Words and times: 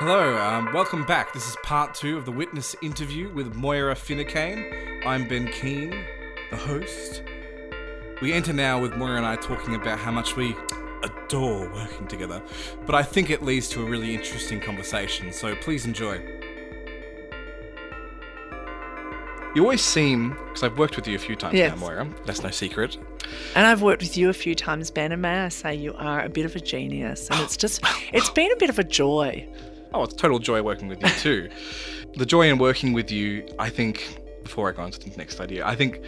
Hello, 0.00 0.38
um, 0.38 0.72
welcome 0.72 1.04
back. 1.04 1.34
This 1.34 1.46
is 1.46 1.56
part 1.62 1.94
two 1.94 2.16
of 2.16 2.24
the 2.24 2.32
witness 2.32 2.74
interview 2.80 3.28
with 3.34 3.54
Moira 3.54 3.94
Finucane. 3.94 4.64
I'm 5.04 5.28
Ben 5.28 5.46
Keene, 5.52 6.04
the 6.50 6.56
host. 6.56 7.22
We 8.22 8.32
enter 8.32 8.54
now 8.54 8.80
with 8.80 8.96
Moira 8.96 9.18
and 9.18 9.26
I 9.26 9.36
talking 9.36 9.74
about 9.74 9.98
how 9.98 10.10
much 10.10 10.36
we 10.36 10.56
adore 11.02 11.70
working 11.72 12.06
together, 12.06 12.42
but 12.86 12.94
I 12.94 13.02
think 13.02 13.28
it 13.28 13.42
leads 13.42 13.68
to 13.70 13.82
a 13.82 13.84
really 13.84 14.14
interesting 14.14 14.58
conversation, 14.58 15.34
so 15.34 15.54
please 15.56 15.84
enjoy. 15.84 16.18
You 19.54 19.62
always 19.62 19.82
seem, 19.84 20.30
because 20.46 20.62
I've 20.62 20.78
worked 20.78 20.96
with 20.96 21.08
you 21.08 21.16
a 21.16 21.18
few 21.18 21.36
times 21.36 21.54
Yes. 21.56 21.72
now, 21.72 21.80
Moira, 21.80 22.08
that's 22.24 22.42
no 22.42 22.50
secret. 22.50 22.96
And 23.54 23.66
I've 23.66 23.82
worked 23.82 24.00
with 24.00 24.16
you 24.16 24.30
a 24.30 24.32
few 24.32 24.54
times, 24.54 24.90
Ben, 24.90 25.12
and 25.12 25.20
may 25.20 25.40
I 25.40 25.50
say 25.50 25.74
you 25.74 25.92
are 25.94 26.22
a 26.22 26.30
bit 26.30 26.46
of 26.46 26.56
a 26.56 26.60
genius. 26.60 27.28
And 27.30 27.38
it's 27.40 27.58
just, 27.58 27.82
it's 28.14 28.30
been 28.30 28.50
a 28.50 28.56
bit 28.56 28.70
of 28.70 28.78
a 28.78 28.84
joy. 28.84 29.46
Oh, 29.92 30.02
it's 30.04 30.14
total 30.14 30.38
joy 30.38 30.62
working 30.62 30.88
with 30.88 31.02
you 31.02 31.08
too. 31.10 31.50
the 32.16 32.26
joy 32.26 32.48
in 32.48 32.58
working 32.58 32.92
with 32.92 33.10
you, 33.10 33.46
I 33.58 33.70
think, 33.70 34.18
before 34.42 34.68
I 34.68 34.72
go 34.72 34.82
on 34.82 34.90
to 34.90 34.98
the 35.10 35.16
next 35.16 35.40
idea, 35.40 35.66
I 35.66 35.74
think 35.74 36.00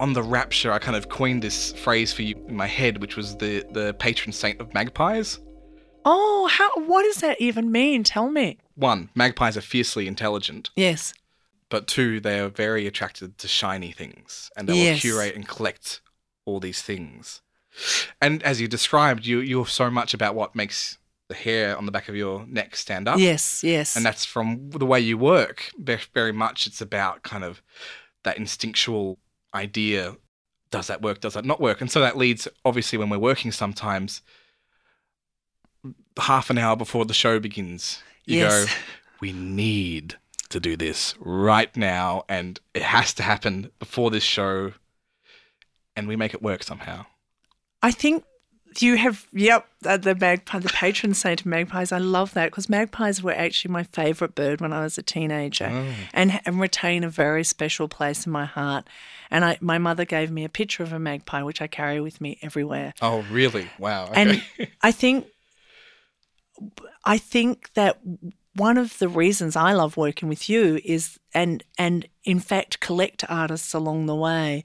on 0.00 0.12
the 0.12 0.22
rapture, 0.22 0.72
I 0.72 0.78
kind 0.78 0.96
of 0.96 1.08
coined 1.08 1.42
this 1.42 1.72
phrase 1.72 2.12
for 2.12 2.22
you 2.22 2.36
in 2.48 2.56
my 2.56 2.66
head, 2.66 3.00
which 3.00 3.16
was 3.16 3.36
the, 3.36 3.64
the 3.70 3.94
patron 3.94 4.32
saint 4.32 4.60
of 4.60 4.72
magpies. 4.74 5.38
Oh, 6.04 6.48
how, 6.50 6.70
what 6.86 7.02
does 7.04 7.16
that 7.16 7.40
even 7.40 7.70
mean? 7.70 8.02
Tell 8.02 8.28
me. 8.30 8.58
One, 8.74 9.10
magpies 9.14 9.56
are 9.56 9.60
fiercely 9.60 10.08
intelligent, 10.08 10.70
Yes. 10.74 11.12
but 11.68 11.86
two, 11.86 12.18
they 12.20 12.40
are 12.40 12.48
very 12.48 12.86
attracted 12.86 13.38
to 13.38 13.46
shiny 13.48 13.92
things 13.92 14.50
and 14.56 14.68
they 14.68 14.74
Yes. 14.74 14.96
will 15.04 15.10
curate 15.12 15.36
and 15.36 15.46
collect 15.46 16.00
all 16.44 16.58
these 16.58 16.82
things. 16.82 17.40
And 18.20 18.42
as 18.42 18.60
you 18.60 18.66
described, 18.68 19.24
you, 19.26 19.38
you're 19.40 19.66
so 19.66 19.90
much 19.90 20.12
about 20.14 20.34
what 20.34 20.54
makes 20.56 20.98
the 21.28 21.34
hair 21.34 21.76
on 21.78 21.86
the 21.86 21.92
back 21.92 22.08
of 22.08 22.16
your 22.16 22.44
neck 22.46 22.76
stand 22.76 23.08
up. 23.08 23.18
Yes, 23.18 23.62
yes. 23.64 23.96
and 23.96 24.04
that's 24.04 24.24
from 24.24 24.70
the 24.70 24.84
way 24.86 25.00
you 25.00 25.16
work 25.16 25.70
very 26.14 26.32
much 26.32 26.66
it's 26.66 26.80
about 26.80 27.22
kind 27.22 27.44
of 27.44 27.62
that 28.24 28.36
instinctual 28.36 29.18
idea 29.54 30.16
does 30.70 30.86
that 30.86 31.02
work 31.02 31.20
does 31.20 31.34
that 31.34 31.44
not 31.44 31.60
work 31.60 31.80
and 31.80 31.90
so 31.90 32.00
that 32.00 32.16
leads 32.16 32.48
obviously 32.64 32.96
when 32.98 33.10
we're 33.10 33.18
working 33.18 33.52
sometimes 33.52 34.22
half 36.18 36.50
an 36.50 36.58
hour 36.58 36.76
before 36.76 37.04
the 37.04 37.14
show 37.14 37.38
begins 37.40 38.02
you 38.24 38.38
Yes. 38.38 38.66
go 38.66 38.72
we 39.20 39.32
need 39.32 40.16
to 40.48 40.60
do 40.60 40.76
this 40.76 41.14
right 41.18 41.74
now 41.76 42.24
and 42.28 42.60
it 42.74 42.82
has 42.82 43.12
to 43.14 43.22
happen 43.22 43.70
before 43.78 44.10
this 44.10 44.22
show 44.22 44.72
and 45.96 46.08
we 46.08 46.16
make 46.16 46.34
it 46.34 46.42
work 46.42 46.62
somehow 46.62 47.04
I 47.82 47.90
think 47.90 48.24
you 48.80 48.96
have, 48.96 49.26
yep, 49.32 49.66
the 49.80 50.16
magpie, 50.18 50.60
the 50.60 50.68
patron 50.68 51.12
saint 51.14 51.40
of 51.40 51.46
magpies. 51.46 51.92
I 51.92 51.98
love 51.98 52.32
that 52.34 52.46
because 52.52 52.68
magpies 52.68 53.22
were 53.22 53.32
actually 53.34 53.72
my 53.72 53.82
favourite 53.82 54.34
bird 54.34 54.60
when 54.60 54.72
I 54.72 54.82
was 54.84 54.96
a 54.96 55.02
teenager 55.02 55.68
Oh. 55.70 55.92
and, 56.14 56.40
and 56.46 56.60
retain 56.60 57.02
a 57.04 57.10
very 57.10 57.44
special 57.44 57.88
place 57.88 58.24
in 58.24 58.32
my 58.32 58.44
heart. 58.44 58.86
And 59.30 59.44
I, 59.44 59.58
my 59.60 59.78
mother 59.78 60.04
gave 60.04 60.30
me 60.30 60.44
a 60.44 60.48
picture 60.48 60.82
of 60.82 60.92
a 60.92 60.98
magpie, 60.98 61.42
which 61.42 61.60
I 61.60 61.66
carry 61.66 62.00
with 62.00 62.20
me 62.20 62.38
everywhere. 62.40 62.94
oh 63.02 63.24
really 63.30 63.68
wow 63.78 64.04
okay. 64.06 64.12
And 64.22 64.42
I 64.82 64.92
think 64.92 65.26
I 67.04 67.18
think 67.18 67.72
that 67.74 67.98
one 68.54 68.76
of 68.76 68.98
the 68.98 69.08
reasons 69.08 69.56
I 69.56 69.72
love 69.72 69.96
working 69.96 70.28
with 70.28 70.48
you 70.48 70.78
is 70.84 71.18
and 71.34 71.64
and 71.78 72.06
in 72.24 72.38
fact 72.38 72.80
collect 72.80 73.24
artists 73.28 73.72
along 73.74 74.06
the 74.06 74.14
way. 74.14 74.62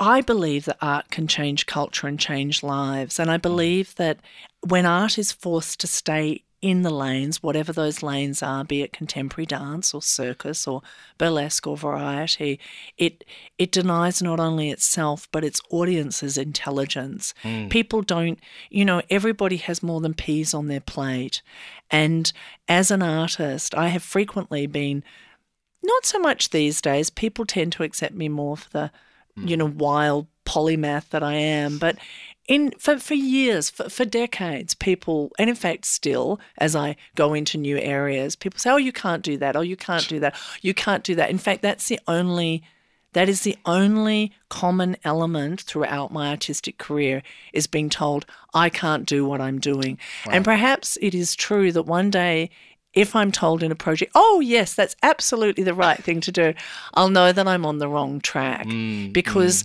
I 0.00 0.20
believe 0.20 0.64
that 0.66 0.78
art 0.80 1.10
can 1.10 1.26
change 1.26 1.66
culture 1.66 2.06
and 2.06 2.18
change 2.18 2.62
lives. 2.62 3.18
And 3.18 3.30
I 3.30 3.38
mm. 3.38 3.42
believe 3.42 3.94
that 3.96 4.18
when 4.66 4.86
art 4.86 5.18
is 5.18 5.32
forced 5.32 5.80
to 5.80 5.86
stay 5.86 6.44
in 6.60 6.82
the 6.82 6.90
lanes, 6.90 7.40
whatever 7.42 7.72
those 7.72 8.02
lanes 8.02 8.42
are, 8.42 8.64
be 8.64 8.82
it 8.82 8.92
contemporary 8.92 9.46
dance 9.46 9.94
or 9.94 10.02
circus 10.02 10.66
or 10.66 10.82
burlesque 11.16 11.66
or 11.66 11.76
variety, 11.76 12.58
it 12.96 13.24
it 13.58 13.70
denies 13.70 14.20
not 14.20 14.40
only 14.40 14.70
itself 14.70 15.28
but 15.30 15.44
its 15.44 15.60
audience's 15.70 16.36
intelligence. 16.36 17.32
Mm. 17.44 17.70
People 17.70 18.02
don't, 18.02 18.40
you 18.70 18.84
know, 18.84 19.02
everybody 19.08 19.56
has 19.58 19.84
more 19.84 20.00
than 20.00 20.14
peas 20.14 20.52
on 20.52 20.66
their 20.66 20.80
plate. 20.80 21.42
And 21.90 22.32
as 22.68 22.90
an 22.90 23.02
artist, 23.02 23.74
I 23.74 23.88
have 23.88 24.02
frequently 24.02 24.66
been 24.66 25.04
not 25.84 26.06
so 26.06 26.18
much 26.18 26.50
these 26.50 26.80
days. 26.80 27.08
People 27.08 27.46
tend 27.46 27.72
to 27.72 27.84
accept 27.84 28.14
me 28.14 28.28
more 28.28 28.56
for 28.56 28.68
the, 28.70 28.90
you 29.44 29.56
know, 29.56 29.66
wild 29.66 30.26
polymath 30.44 31.10
that 31.10 31.22
I 31.22 31.34
am. 31.34 31.78
But 31.78 31.98
in 32.48 32.72
for, 32.78 32.98
for 32.98 33.14
years, 33.14 33.70
for, 33.70 33.88
for 33.88 34.04
decades, 34.04 34.74
people, 34.74 35.30
and 35.38 35.50
in 35.50 35.56
fact, 35.56 35.84
still, 35.84 36.40
as 36.56 36.74
I 36.74 36.96
go 37.14 37.34
into 37.34 37.58
new 37.58 37.78
areas, 37.78 38.34
people 38.34 38.58
say, 38.58 38.70
"Oh, 38.70 38.76
you 38.76 38.92
can't 38.92 39.22
do 39.22 39.36
that. 39.36 39.54
Oh, 39.54 39.60
you 39.60 39.76
can't 39.76 40.08
do 40.08 40.18
that. 40.20 40.34
You 40.62 40.74
can't 40.74 41.04
do 41.04 41.14
that." 41.16 41.30
In 41.30 41.38
fact, 41.38 41.62
that's 41.62 41.88
the 41.88 42.00
only. 42.08 42.62
That 43.14 43.30
is 43.30 43.40
the 43.40 43.56
only 43.64 44.32
common 44.50 44.96
element 45.02 45.62
throughout 45.62 46.12
my 46.12 46.28
artistic 46.28 46.76
career 46.76 47.22
is 47.54 47.66
being 47.66 47.88
told 47.88 48.26
I 48.52 48.68
can't 48.68 49.06
do 49.06 49.24
what 49.24 49.40
I'm 49.40 49.58
doing. 49.58 49.98
And 50.30 50.44
perhaps 50.44 50.98
it 51.00 51.14
is 51.14 51.34
true 51.34 51.72
that 51.72 51.84
one 51.84 52.10
day 52.10 52.50
if 52.98 53.14
I'm 53.14 53.30
told 53.30 53.62
in 53.62 53.70
a 53.70 53.76
project, 53.76 54.10
oh, 54.16 54.40
yes, 54.40 54.74
that's 54.74 54.96
absolutely 55.04 55.62
the 55.62 55.74
right 55.74 56.02
thing 56.02 56.20
to 56.22 56.32
do, 56.32 56.52
I'll 56.94 57.10
know 57.10 57.30
that 57.30 57.46
I'm 57.46 57.64
on 57.64 57.78
the 57.78 57.88
wrong 57.88 58.20
track. 58.20 58.66
because 59.12 59.64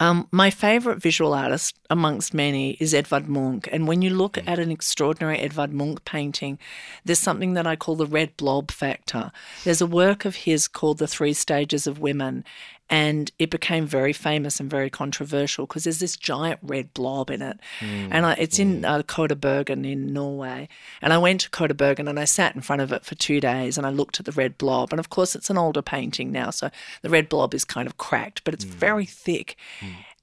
um, 0.00 0.28
my 0.30 0.50
favorite 0.50 1.00
visual 1.00 1.32
artist 1.32 1.78
amongst 1.88 2.34
many 2.34 2.72
is 2.72 2.92
Edvard 2.94 3.26
Munch. 3.28 3.68
And 3.72 3.88
when 3.88 4.02
you 4.02 4.10
look 4.10 4.36
at 4.46 4.58
an 4.58 4.70
extraordinary 4.70 5.38
Edvard 5.38 5.72
Munch 5.72 6.04
painting, 6.04 6.58
there's 7.04 7.18
something 7.18 7.54
that 7.54 7.66
I 7.66 7.76
call 7.76 7.96
the 7.96 8.06
red 8.06 8.36
blob 8.36 8.70
factor. 8.70 9.32
There's 9.64 9.80
a 9.80 9.86
work 9.86 10.24
of 10.24 10.36
his 10.36 10.68
called 10.68 10.98
The 10.98 11.06
Three 11.06 11.34
Stages 11.34 11.86
of 11.86 11.98
Women. 11.98 12.44
And 12.90 13.30
it 13.38 13.50
became 13.50 13.86
very 13.86 14.12
famous 14.12 14.58
and 14.58 14.68
very 14.68 14.90
controversial 14.90 15.66
because 15.66 15.84
there's 15.84 16.00
this 16.00 16.16
giant 16.16 16.58
red 16.60 16.92
blob 16.92 17.30
in 17.30 17.40
it. 17.40 17.58
Hmm. 17.78 18.08
And 18.10 18.26
I, 18.26 18.32
it's 18.32 18.58
in 18.58 18.80
hmm. 18.80 18.84
uh, 18.84 19.02
KODE 19.02 19.40
Bergen 19.40 19.84
in 19.84 20.12
Norway. 20.12 20.68
And 21.00 21.12
I 21.12 21.18
went 21.18 21.42
to 21.42 21.50
KODE 21.50 21.76
Bergen 21.76 22.08
and 22.08 22.18
I 22.18 22.24
sat 22.24 22.56
in 22.56 22.60
front 22.60 22.82
of 22.82 22.92
it 22.92 23.04
for 23.04 23.14
two 23.14 23.40
days 23.40 23.78
and 23.78 23.86
I 23.86 23.90
looked 23.90 24.18
at 24.18 24.26
the 24.26 24.32
red 24.32 24.58
blob. 24.58 24.92
And 24.92 24.98
of 24.98 25.08
course, 25.08 25.36
it's 25.36 25.50
an 25.50 25.56
older 25.56 25.82
painting 25.82 26.32
now. 26.32 26.50
So 26.50 26.70
the 27.02 27.10
red 27.10 27.28
blob 27.28 27.54
is 27.54 27.64
kind 27.64 27.86
of 27.86 27.96
cracked, 27.96 28.42
but 28.42 28.54
it's 28.54 28.64
hmm. 28.64 28.70
very 28.70 29.06
thick. 29.06 29.56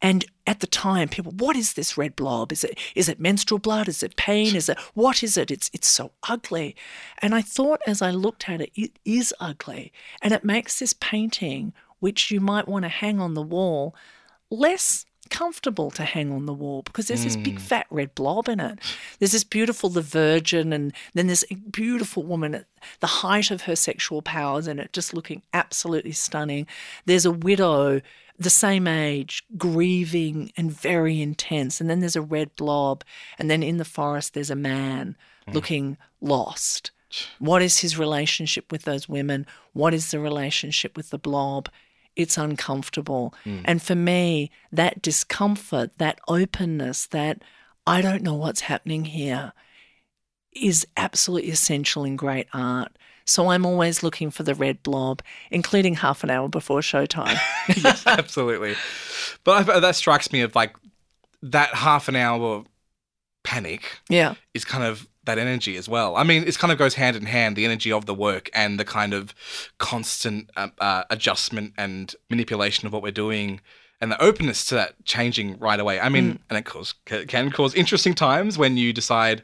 And 0.01 0.25
at 0.45 0.59
the 0.59 0.67
time, 0.67 1.09
people, 1.09 1.31
what 1.31 1.55
is 1.55 1.73
this 1.73 1.97
red 1.97 2.15
blob? 2.15 2.51
Is 2.51 2.63
it 2.63 2.77
is 2.93 3.09
it 3.09 3.19
menstrual 3.19 3.59
blood? 3.59 3.87
Is 3.87 4.03
it 4.03 4.15
pain? 4.15 4.55
Is 4.55 4.69
it 4.69 4.77
what 4.93 5.23
is 5.23 5.37
it? 5.37 5.49
It's 5.49 5.71
it's 5.73 5.87
so 5.87 6.11
ugly. 6.29 6.75
And 7.19 7.33
I 7.33 7.41
thought 7.41 7.81
as 7.87 8.01
I 8.01 8.11
looked 8.11 8.47
at 8.47 8.61
it, 8.61 8.71
it 8.75 8.91
is 9.05 9.33
ugly. 9.39 9.91
And 10.21 10.33
it 10.33 10.43
makes 10.43 10.79
this 10.79 10.93
painting, 10.93 11.73
which 11.99 12.31
you 12.31 12.39
might 12.39 12.67
want 12.67 12.83
to 12.83 12.89
hang 12.89 13.19
on 13.19 13.33
the 13.33 13.41
wall, 13.41 13.95
less 14.49 15.05
comfortable 15.29 15.91
to 15.91 16.03
hang 16.03 16.31
on 16.31 16.45
the 16.45 16.53
wall 16.53 16.81
because 16.83 17.07
there's 17.07 17.23
this 17.23 17.35
big 17.35 17.55
hmm. 17.55 17.59
fat 17.59 17.85
red 17.89 18.13
blob 18.15 18.47
in 18.47 18.59
it. 18.59 18.79
There's 19.19 19.33
this 19.33 19.43
beautiful 19.43 19.89
the 19.89 20.01
virgin 20.01 20.73
and 20.73 20.93
then 21.13 21.27
there's 21.27 21.43
a 21.51 21.55
beautiful 21.55 22.23
woman 22.23 22.55
at 22.55 22.65
the 22.99 23.07
height 23.07 23.51
of 23.51 23.63
her 23.63 23.75
sexual 23.75 24.21
powers 24.21 24.67
in 24.67 24.79
it 24.79 24.93
just 24.93 25.13
looking 25.13 25.41
absolutely 25.53 26.13
stunning. 26.13 26.67
There's 27.05 27.25
a 27.25 27.31
widow 27.31 28.01
the 28.39 28.49
same 28.49 28.87
age 28.87 29.43
grieving 29.57 30.51
and 30.55 30.71
very 30.71 31.21
intense 31.21 31.81
and 31.81 31.89
then 31.89 31.99
there's 31.99 32.15
a 32.15 32.21
red 32.21 32.55
blob 32.55 33.03
and 33.39 33.49
then 33.49 33.63
in 33.63 33.77
the 33.77 33.85
forest 33.85 34.33
there's 34.33 34.51
a 34.51 34.55
man 34.55 35.15
hmm. 35.45 35.53
looking 35.53 35.97
lost. 36.21 36.91
What 37.39 37.61
is 37.61 37.79
his 37.79 37.97
relationship 37.97 38.71
with 38.71 38.83
those 38.83 39.07
women? 39.07 39.45
What 39.73 39.93
is 39.93 40.11
the 40.11 40.19
relationship 40.19 40.97
with 40.97 41.09
the 41.09 41.17
blob? 41.17 41.69
It's 42.17 42.37
uncomfortable. 42.37 43.33
Mm. 43.45 43.61
And 43.65 43.81
for 43.81 43.95
me, 43.95 44.51
that 44.71 45.01
discomfort, 45.01 45.97
that 45.99 46.19
openness, 46.27 47.07
that 47.07 47.43
I 47.85 48.01
don't 48.01 48.23
know 48.23 48.33
what's 48.33 48.61
happening 48.61 49.05
here 49.05 49.53
is 50.51 50.85
absolutely 50.97 51.51
essential 51.51 52.03
in 52.03 52.15
great 52.15 52.47
art. 52.53 52.97
So 53.25 53.49
I'm 53.49 53.65
always 53.65 54.03
looking 54.03 54.31
for 54.31 54.43
the 54.43 54.55
red 54.55 54.81
blob, 54.83 55.21
including 55.51 55.95
half 55.95 56.23
an 56.23 56.29
hour 56.29 56.49
before 56.49 56.79
showtime. 56.79 57.37
yes, 57.83 58.07
absolutely. 58.07 58.75
But 59.43 59.69
I, 59.69 59.73
uh, 59.73 59.79
that 59.81 59.95
strikes 59.95 60.31
me 60.31 60.41
of 60.41 60.55
like 60.55 60.75
that 61.43 61.73
half 61.75 62.07
an 62.07 62.15
hour 62.15 62.63
panic 63.43 63.99
yeah. 64.09 64.35
is 64.53 64.65
kind 64.65 64.83
of 64.83 65.07
that 65.27 65.37
energy 65.37 65.77
as 65.77 65.87
well. 65.87 66.15
I 66.15 66.23
mean, 66.23 66.43
it 66.45 66.57
kind 66.57 66.71
of 66.73 66.79
goes 66.79 66.95
hand 66.95 67.15
in 67.15 67.27
hand 67.27 67.55
the 67.55 67.65
energy 67.65 67.91
of 67.91 68.05
the 68.05 68.13
work 68.13 68.49
and 68.53 68.79
the 68.79 68.85
kind 68.85 69.13
of 69.13 69.33
constant 69.77 70.49
uh, 70.57 70.69
uh, 70.79 71.03
adjustment 71.09 71.73
and 71.77 72.13
manipulation 72.29 72.87
of 72.87 72.93
what 72.93 73.03
we're 73.03 73.11
doing. 73.11 73.61
And 74.01 74.11
the 74.11 74.21
openness 74.21 74.65
to 74.65 74.75
that 74.75 75.05
changing 75.05 75.57
right 75.57 75.79
away. 75.79 75.99
I 75.99 76.09
mean, 76.09 76.39
and 76.49 76.57
it 76.59 76.65
cause, 76.65 76.93
can 77.05 77.49
cause 77.51 77.73
interesting 77.73 78.13
times 78.13 78.55
when 78.57 78.77
you 78.77 78.93
decide, 78.93 79.41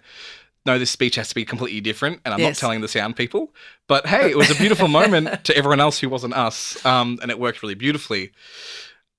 no, 0.65 0.77
this 0.77 0.91
speech 0.91 1.15
has 1.15 1.29
to 1.29 1.35
be 1.35 1.43
completely 1.43 1.81
different, 1.81 2.21
and 2.23 2.33
I'm 2.33 2.39
not 2.39 2.55
telling 2.55 2.81
the 2.81 2.87
sound 2.87 3.15
people. 3.15 3.51
But 3.87 4.05
hey, 4.05 4.29
it 4.29 4.37
was 4.37 4.51
a 4.51 4.55
beautiful 4.55 4.87
moment 4.99 5.43
to 5.45 5.57
everyone 5.57 5.79
else 5.79 5.99
who 5.99 6.07
wasn't 6.07 6.35
us, 6.35 6.83
um, 6.85 7.17
and 7.21 7.31
it 7.31 7.39
worked 7.39 7.63
really 7.63 7.73
beautifully. 7.73 8.31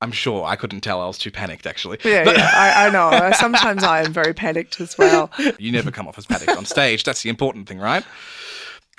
I'm 0.01 0.13
sure 0.13 0.45
I 0.45 0.57
couldn't 0.57 0.81
tell. 0.83 1.01
I 1.01 1.07
was 1.07 1.19
too 1.19 1.31
panicked, 1.31 1.67
actually. 1.67 1.99
Yeah, 2.05 2.25
But- 2.25 2.37
yeah, 2.37 2.51
I, 2.53 2.87
I 2.87 2.91
know. 2.91 3.33
Sometimes 3.39 3.83
I 3.85 4.03
am 4.03 4.13
very 4.13 4.35
panicked 4.35 4.81
as 4.81 4.99
well. 4.99 5.31
you 5.59 5.73
never 5.73 5.91
come 5.91 6.07
off 6.09 6.19
as 6.19 6.27
panicked 6.27 6.57
on 6.57 6.65
stage. 6.67 7.05
That's 7.05 7.23
the 7.23 7.31
important 7.31 7.69
thing, 7.69 7.79
right? 7.79 8.05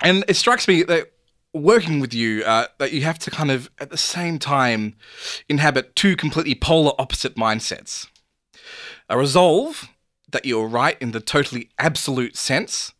And 0.00 0.24
it 0.28 0.34
strikes 0.34 0.66
me 0.66 0.82
that 0.84 1.12
working 1.54 2.00
with 2.00 2.12
you, 2.12 2.42
uh, 2.44 2.66
that 2.78 2.92
you 2.92 3.02
have 3.02 3.18
to 3.20 3.30
kind 3.30 3.50
of 3.50 3.70
at 3.78 3.90
the 3.90 3.96
same 3.96 4.38
time 4.38 4.96
inhabit 5.48 5.94
two 5.96 6.16
completely 6.16 6.54
polar 6.54 6.92
opposite 6.98 7.36
mindsets: 7.36 8.06
a 9.08 9.16
resolve 9.16 9.88
that 10.32 10.44
you're 10.44 10.66
right 10.66 11.00
in 11.00 11.12
the 11.12 11.20
totally 11.20 11.70
absolute 11.78 12.36
sense, 12.36 12.92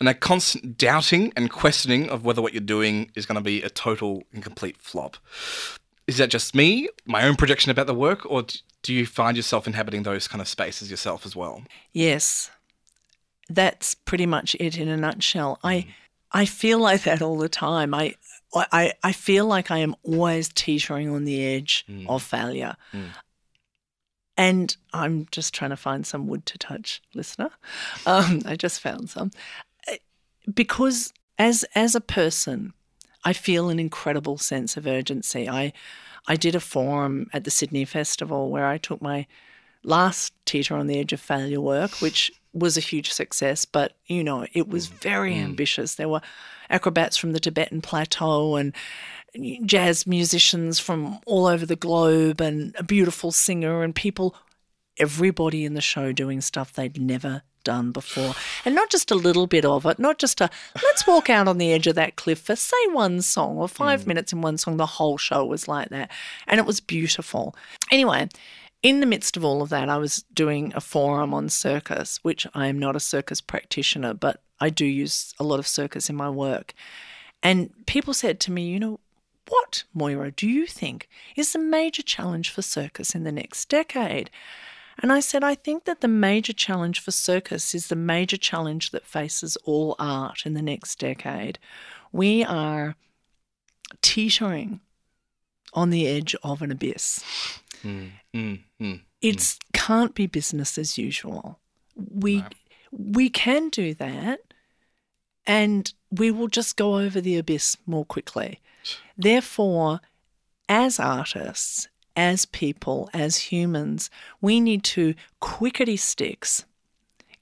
and 0.00 0.08
a 0.08 0.14
constant 0.14 0.76
doubting 0.78 1.32
and 1.36 1.50
questioning 1.52 2.08
of 2.08 2.24
whether 2.24 2.42
what 2.42 2.52
you're 2.52 2.60
doing 2.62 3.10
is 3.14 3.26
going 3.26 3.36
to 3.36 3.44
be 3.44 3.62
a 3.62 3.68
total 3.70 4.24
and 4.32 4.42
complete 4.42 4.78
flop. 4.78 5.18
Is 6.06 6.18
that 6.18 6.30
just 6.30 6.54
me, 6.54 6.88
my 7.06 7.26
own 7.26 7.36
projection 7.36 7.70
about 7.70 7.86
the 7.86 7.94
work, 7.94 8.26
or 8.30 8.44
do 8.82 8.92
you 8.92 9.06
find 9.06 9.36
yourself 9.36 9.66
inhabiting 9.66 10.02
those 10.02 10.28
kind 10.28 10.42
of 10.42 10.48
spaces 10.48 10.90
yourself 10.90 11.24
as 11.24 11.34
well? 11.34 11.62
Yes, 11.92 12.50
that's 13.48 13.94
pretty 13.94 14.26
much 14.26 14.54
it 14.60 14.76
in 14.76 14.88
a 14.88 14.96
nutshell. 14.96 15.58
I 15.64 15.86
I 16.32 16.44
feel 16.46 16.78
like 16.78 17.04
that 17.04 17.22
all 17.22 17.38
the 17.38 17.48
time. 17.48 17.94
I 17.94 18.14
I 18.54 18.92
I 19.02 19.12
feel 19.12 19.46
like 19.46 19.70
I 19.70 19.78
am 19.78 19.94
always 20.02 20.48
teetering 20.48 21.08
on 21.08 21.24
the 21.24 21.42
edge 21.44 21.86
of 22.06 22.22
failure. 22.22 22.76
And 24.36 24.76
I'm 24.92 25.26
just 25.30 25.54
trying 25.54 25.70
to 25.70 25.76
find 25.76 26.04
some 26.04 26.26
wood 26.26 26.44
to 26.46 26.58
touch, 26.58 27.00
listener. 27.14 27.50
Um, 28.04 28.42
I 28.44 28.56
just 28.56 28.80
found 28.80 29.08
some 29.08 29.30
Uh, 29.88 29.96
because 30.52 31.12
as 31.38 31.64
as 31.74 31.94
a 31.94 32.00
person, 32.00 32.74
I 33.24 33.32
feel 33.32 33.68
an 33.68 33.78
incredible 33.78 34.38
sense 34.38 34.76
of 34.76 34.86
urgency. 34.86 35.48
I 35.48 35.72
I 36.26 36.36
did 36.36 36.54
a 36.54 36.60
forum 36.60 37.28
at 37.32 37.44
the 37.44 37.50
Sydney 37.50 37.84
Festival 37.84 38.50
where 38.50 38.66
I 38.66 38.78
took 38.78 39.02
my 39.02 39.26
last 39.82 40.32
Teeter 40.46 40.74
on 40.74 40.86
the 40.86 40.98
Edge 40.98 41.12
of 41.12 41.20
Failure 41.20 41.60
work, 41.60 42.00
which 42.00 42.32
was 42.52 42.76
a 42.76 42.80
huge 42.80 43.10
success, 43.10 43.64
but 43.64 43.96
you 44.06 44.24
know, 44.24 44.46
it 44.52 44.68
was 44.68 44.88
mm. 44.88 44.92
very 45.00 45.34
mm. 45.34 45.44
ambitious. 45.44 45.96
There 45.96 46.08
were 46.08 46.22
acrobats 46.70 47.16
from 47.16 47.32
the 47.32 47.40
Tibetan 47.40 47.82
plateau 47.82 48.56
and 48.56 48.74
jazz 49.66 50.06
musicians 50.06 50.78
from 50.78 51.18
all 51.26 51.46
over 51.46 51.66
the 51.66 51.76
globe 51.76 52.40
and 52.40 52.74
a 52.78 52.84
beautiful 52.84 53.32
singer 53.32 53.82
and 53.82 53.94
people 53.94 54.36
everybody 54.96 55.64
in 55.64 55.74
the 55.74 55.80
show 55.80 56.12
doing 56.12 56.40
stuff 56.40 56.72
they'd 56.72 57.00
never 57.00 57.42
done 57.64 57.90
before. 57.90 58.34
And 58.64 58.74
not 58.74 58.90
just 58.90 59.10
a 59.10 59.16
little 59.16 59.46
bit 59.46 59.64
of 59.64 59.86
it, 59.86 59.98
not 59.98 60.18
just 60.18 60.40
a 60.40 60.50
let's 60.82 61.06
walk 61.06 61.28
out 61.28 61.48
on 61.48 61.58
the 61.58 61.72
edge 61.72 61.86
of 61.86 61.94
that 61.96 62.16
cliff 62.16 62.40
for 62.40 62.56
say 62.56 62.76
one 62.92 63.22
song 63.22 63.56
or 63.56 63.68
five 63.68 64.02
mm. 64.02 64.08
minutes 64.08 64.32
in 64.32 64.40
one 64.40 64.58
song. 64.58 64.76
The 64.76 64.86
whole 64.86 65.18
show 65.18 65.44
was 65.44 65.66
like 65.66 65.88
that. 65.88 66.10
And 66.46 66.60
it 66.60 66.66
was 66.66 66.80
beautiful. 66.80 67.56
Anyway, 67.90 68.28
in 68.82 69.00
the 69.00 69.06
midst 69.06 69.36
of 69.36 69.44
all 69.44 69.62
of 69.62 69.70
that, 69.70 69.88
I 69.88 69.96
was 69.96 70.24
doing 70.34 70.72
a 70.76 70.80
forum 70.80 71.32
on 71.32 71.48
circus, 71.48 72.20
which 72.22 72.46
I 72.54 72.66
am 72.66 72.78
not 72.78 72.94
a 72.94 73.00
circus 73.00 73.40
practitioner, 73.40 74.12
but 74.12 74.42
I 74.60 74.68
do 74.68 74.84
use 74.84 75.34
a 75.40 75.44
lot 75.44 75.58
of 75.58 75.66
circus 75.66 76.10
in 76.10 76.16
my 76.16 76.28
work. 76.28 76.74
And 77.42 77.70
people 77.86 78.14
said 78.14 78.40
to 78.40 78.52
me, 78.52 78.66
you 78.66 78.78
know, 78.78 79.00
what, 79.48 79.84
Moira, 79.92 80.30
do 80.30 80.48
you 80.48 80.66
think 80.66 81.08
is 81.36 81.52
the 81.52 81.58
major 81.58 82.02
challenge 82.02 82.50
for 82.50 82.62
circus 82.62 83.14
in 83.14 83.24
the 83.24 83.32
next 83.32 83.68
decade? 83.68 84.30
And 85.02 85.12
I 85.12 85.20
said, 85.20 85.42
I 85.42 85.54
think 85.54 85.84
that 85.84 86.00
the 86.00 86.08
major 86.08 86.52
challenge 86.52 87.00
for 87.00 87.10
circus 87.10 87.74
is 87.74 87.88
the 87.88 87.96
major 87.96 88.36
challenge 88.36 88.90
that 88.90 89.06
faces 89.06 89.56
all 89.64 89.96
art 89.98 90.46
in 90.46 90.54
the 90.54 90.62
next 90.62 90.98
decade. 90.98 91.58
We 92.12 92.44
are 92.44 92.94
teetering 94.02 94.80
on 95.72 95.90
the 95.90 96.06
edge 96.06 96.36
of 96.42 96.62
an 96.62 96.70
abyss. 96.70 97.24
Mm, 97.82 98.10
mm, 98.34 98.60
mm. 98.80 99.00
It's 99.20 99.58
can't 99.72 100.14
be 100.14 100.26
business 100.26 100.78
as 100.78 100.96
usual. 100.96 101.58
We 101.96 102.44
we 102.90 103.28
can 103.28 103.68
do 103.70 103.94
that 103.94 104.40
and 105.46 105.92
we 106.10 106.30
will 106.30 106.48
just 106.48 106.76
go 106.76 106.98
over 106.98 107.20
the 107.20 107.36
abyss 107.36 107.76
more 107.86 108.04
quickly. 108.04 108.60
Therefore, 109.16 110.00
as 110.68 110.98
artists, 110.98 111.88
as 112.16 112.46
people, 112.46 113.10
as 113.12 113.36
humans, 113.36 114.10
we 114.40 114.60
need 114.60 114.84
to 114.84 115.14
quickety 115.40 115.96
sticks 115.96 116.64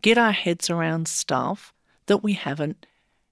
get 0.02 0.19
our 0.19 0.32
heads 0.32 0.69
around 0.69 1.08
stuff 1.08 1.72
that 2.06 2.19
we 2.19 2.34
haven't 2.34 2.84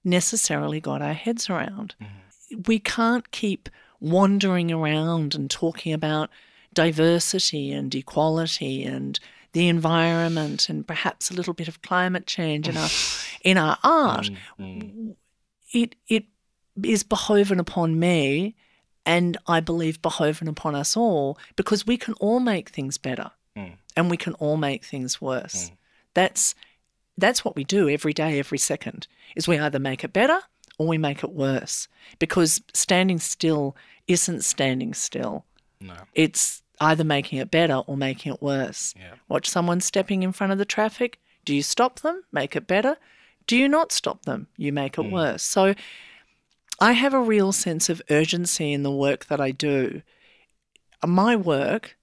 necessarily 0.03 0.79
got 0.79 1.01
our 1.01 1.13
heads 1.13 1.49
around. 1.49 1.93
Mm-hmm. 2.01 2.61
We 2.65 2.79
can't 2.79 3.29
keep 3.31 3.69
wandering 3.99 4.71
around 4.71 5.35
and 5.35 5.49
talking 5.49 5.93
about 5.93 6.29
diversity 6.73 7.71
and 7.71 7.93
equality 7.93 8.83
and 8.83 9.19
the 9.51 9.67
environment 9.67 10.69
and 10.69 10.87
perhaps 10.87 11.29
a 11.29 11.33
little 11.33 11.53
bit 11.53 11.67
of 11.67 11.81
climate 11.81 12.25
change 12.25 12.67
in 12.67 12.77
our 12.77 12.89
in 13.43 13.57
our 13.57 13.77
art. 13.83 14.29
Mm-hmm. 14.59 15.11
It 15.73 15.95
it 16.07 16.25
is 16.83 17.03
behoven 17.03 17.59
upon 17.59 17.99
me 17.99 18.55
and 19.05 19.37
I 19.47 19.59
believe 19.59 20.01
behoven 20.01 20.47
upon 20.47 20.75
us 20.75 20.95
all 20.95 21.37
because 21.55 21.85
we 21.85 21.97
can 21.97 22.13
all 22.15 22.39
make 22.39 22.69
things 22.69 22.97
better 22.97 23.31
mm. 23.55 23.73
and 23.95 24.09
we 24.09 24.17
can 24.17 24.33
all 24.33 24.57
make 24.57 24.85
things 24.85 25.21
worse. 25.21 25.69
Mm. 25.69 25.73
That's 26.13 26.55
that's 27.17 27.43
what 27.45 27.55
we 27.55 27.63
do 27.63 27.89
every 27.89 28.13
day, 28.13 28.39
every 28.39 28.57
second. 28.57 29.07
Is 29.35 29.47
we 29.47 29.59
either 29.59 29.79
make 29.79 30.03
it 30.03 30.13
better 30.13 30.39
or 30.77 30.87
we 30.87 30.97
make 30.97 31.23
it 31.23 31.31
worse. 31.31 31.87
Because 32.19 32.61
standing 32.73 33.19
still 33.19 33.75
isn't 34.07 34.43
standing 34.43 34.93
still. 34.93 35.45
No. 35.79 35.93
It's 36.13 36.63
either 36.79 37.03
making 37.03 37.39
it 37.39 37.51
better 37.51 37.75
or 37.75 37.95
making 37.97 38.33
it 38.33 38.41
worse. 38.41 38.93
Yeah. 38.97 39.13
Watch 39.27 39.49
someone 39.49 39.81
stepping 39.81 40.23
in 40.23 40.31
front 40.31 40.51
of 40.51 40.57
the 40.57 40.65
traffic. 40.65 41.19
Do 41.45 41.55
you 41.55 41.63
stop 41.63 41.99
them? 41.99 42.23
Make 42.31 42.55
it 42.55 42.67
better. 42.67 42.97
Do 43.47 43.57
you 43.57 43.67
not 43.67 43.91
stop 43.91 44.25
them? 44.25 44.47
You 44.57 44.73
make 44.73 44.97
it 44.97 45.01
mm. 45.01 45.11
worse. 45.11 45.43
So 45.43 45.75
I 46.81 46.93
have 46.93 47.13
a 47.13 47.21
real 47.21 47.51
sense 47.51 47.89
of 47.89 48.01
urgency 48.09 48.73
in 48.73 48.81
the 48.81 48.91
work 48.91 49.27
that 49.27 49.39
I 49.39 49.51
do. 49.51 50.01
My 51.05 51.35
work, 51.35 51.95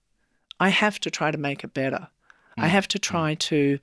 I 0.61 0.69
have 0.69 1.01
to 1.01 1.11
try 1.11 1.33
to 1.33 1.37
make 1.37 1.65
it 1.65 1.75
better. 1.75 2.09
I 2.57 2.69
have 2.69 2.87
to 2.89 2.99
try 2.99 3.35
to. 3.35 3.81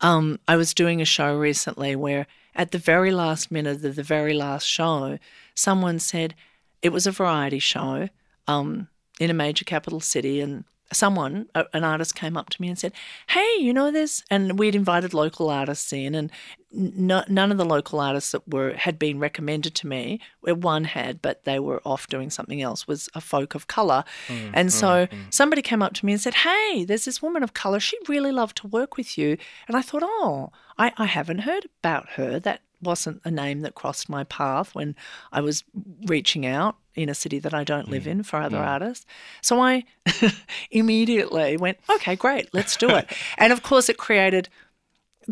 Um, 0.00 0.38
I 0.46 0.56
was 0.56 0.72
doing 0.72 1.02
a 1.02 1.04
show 1.04 1.36
recently 1.36 1.96
where, 1.96 2.28
at 2.54 2.70
the 2.70 2.78
very 2.78 3.10
last 3.10 3.50
minute 3.50 3.84
of 3.84 3.96
the 3.96 4.04
very 4.04 4.34
last 4.34 4.66
show, 4.66 5.18
someone 5.56 5.98
said 5.98 6.36
it 6.80 6.92
was 6.92 7.08
a 7.08 7.12
variety 7.12 7.58
show 7.58 8.08
um, 8.46 8.86
in 9.18 9.30
a 9.30 9.34
major 9.34 9.64
capital 9.64 10.00
city, 10.00 10.40
and 10.40 10.64
someone, 10.92 11.48
an 11.54 11.84
artist, 11.84 12.14
came 12.14 12.36
up 12.36 12.50
to 12.50 12.62
me 12.62 12.68
and 12.68 12.78
said, 12.78 12.92
"Hey, 13.28 13.56
you 13.58 13.72
know 13.72 13.90
this?" 13.90 14.22
And 14.30 14.58
we'd 14.58 14.74
invited 14.74 15.14
local 15.14 15.50
artists 15.50 15.92
in, 15.92 16.14
and 16.14 16.30
no, 16.72 17.24
none 17.28 17.50
of 17.50 17.58
the 17.58 17.64
local 17.64 18.00
artists 18.00 18.32
that 18.32 18.46
were 18.48 18.74
had 18.74 18.98
been 18.98 19.18
recommended 19.18 19.74
to 19.76 19.86
me, 19.86 20.20
where 20.40 20.54
one 20.54 20.84
had, 20.84 21.20
but 21.22 21.44
they 21.44 21.58
were 21.58 21.80
off 21.84 22.06
doing 22.08 22.30
something 22.30 22.62
else, 22.62 22.86
was 22.86 23.08
a 23.14 23.20
folk 23.20 23.54
of 23.54 23.66
color. 23.66 24.04
Mm, 24.28 24.50
and 24.54 24.72
so 24.72 25.06
mm, 25.06 25.08
mm. 25.08 25.34
somebody 25.34 25.62
came 25.62 25.82
up 25.82 25.94
to 25.94 26.06
me 26.06 26.12
and 26.12 26.20
said, 26.20 26.34
"Hey, 26.34 26.84
there's 26.84 27.04
this 27.04 27.22
woman 27.22 27.42
of 27.42 27.54
color. 27.54 27.80
She'd 27.80 28.08
really 28.08 28.32
love 28.32 28.54
to 28.56 28.66
work 28.66 28.96
with 28.96 29.16
you." 29.18 29.36
And 29.68 29.76
I 29.76 29.82
thought, 29.82 30.02
"Oh, 30.04 30.50
I, 30.78 30.92
I 30.96 31.06
haven't 31.06 31.40
heard 31.40 31.66
about 31.80 32.10
her. 32.10 32.40
That 32.40 32.62
wasn't 32.82 33.20
a 33.24 33.30
name 33.30 33.60
that 33.60 33.74
crossed 33.74 34.08
my 34.08 34.24
path 34.24 34.74
when 34.74 34.96
I 35.32 35.40
was 35.40 35.64
reaching 36.06 36.46
out 36.46 36.76
in 36.94 37.08
a 37.08 37.14
city 37.14 37.38
that 37.38 37.54
I 37.54 37.64
don't 37.64 37.88
live 37.88 38.04
mm. 38.04 38.08
in 38.08 38.22
for 38.22 38.38
other 38.38 38.58
mm. 38.58 38.66
artists. 38.66 39.06
So 39.42 39.60
I 39.60 39.84
immediately 40.70 41.56
went, 41.56 41.78
okay, 41.88 42.16
great, 42.16 42.52
let's 42.52 42.76
do 42.76 42.90
it. 42.90 43.10
and 43.38 43.52
of 43.52 43.62
course, 43.62 43.88
it 43.88 43.96
created 43.96 44.48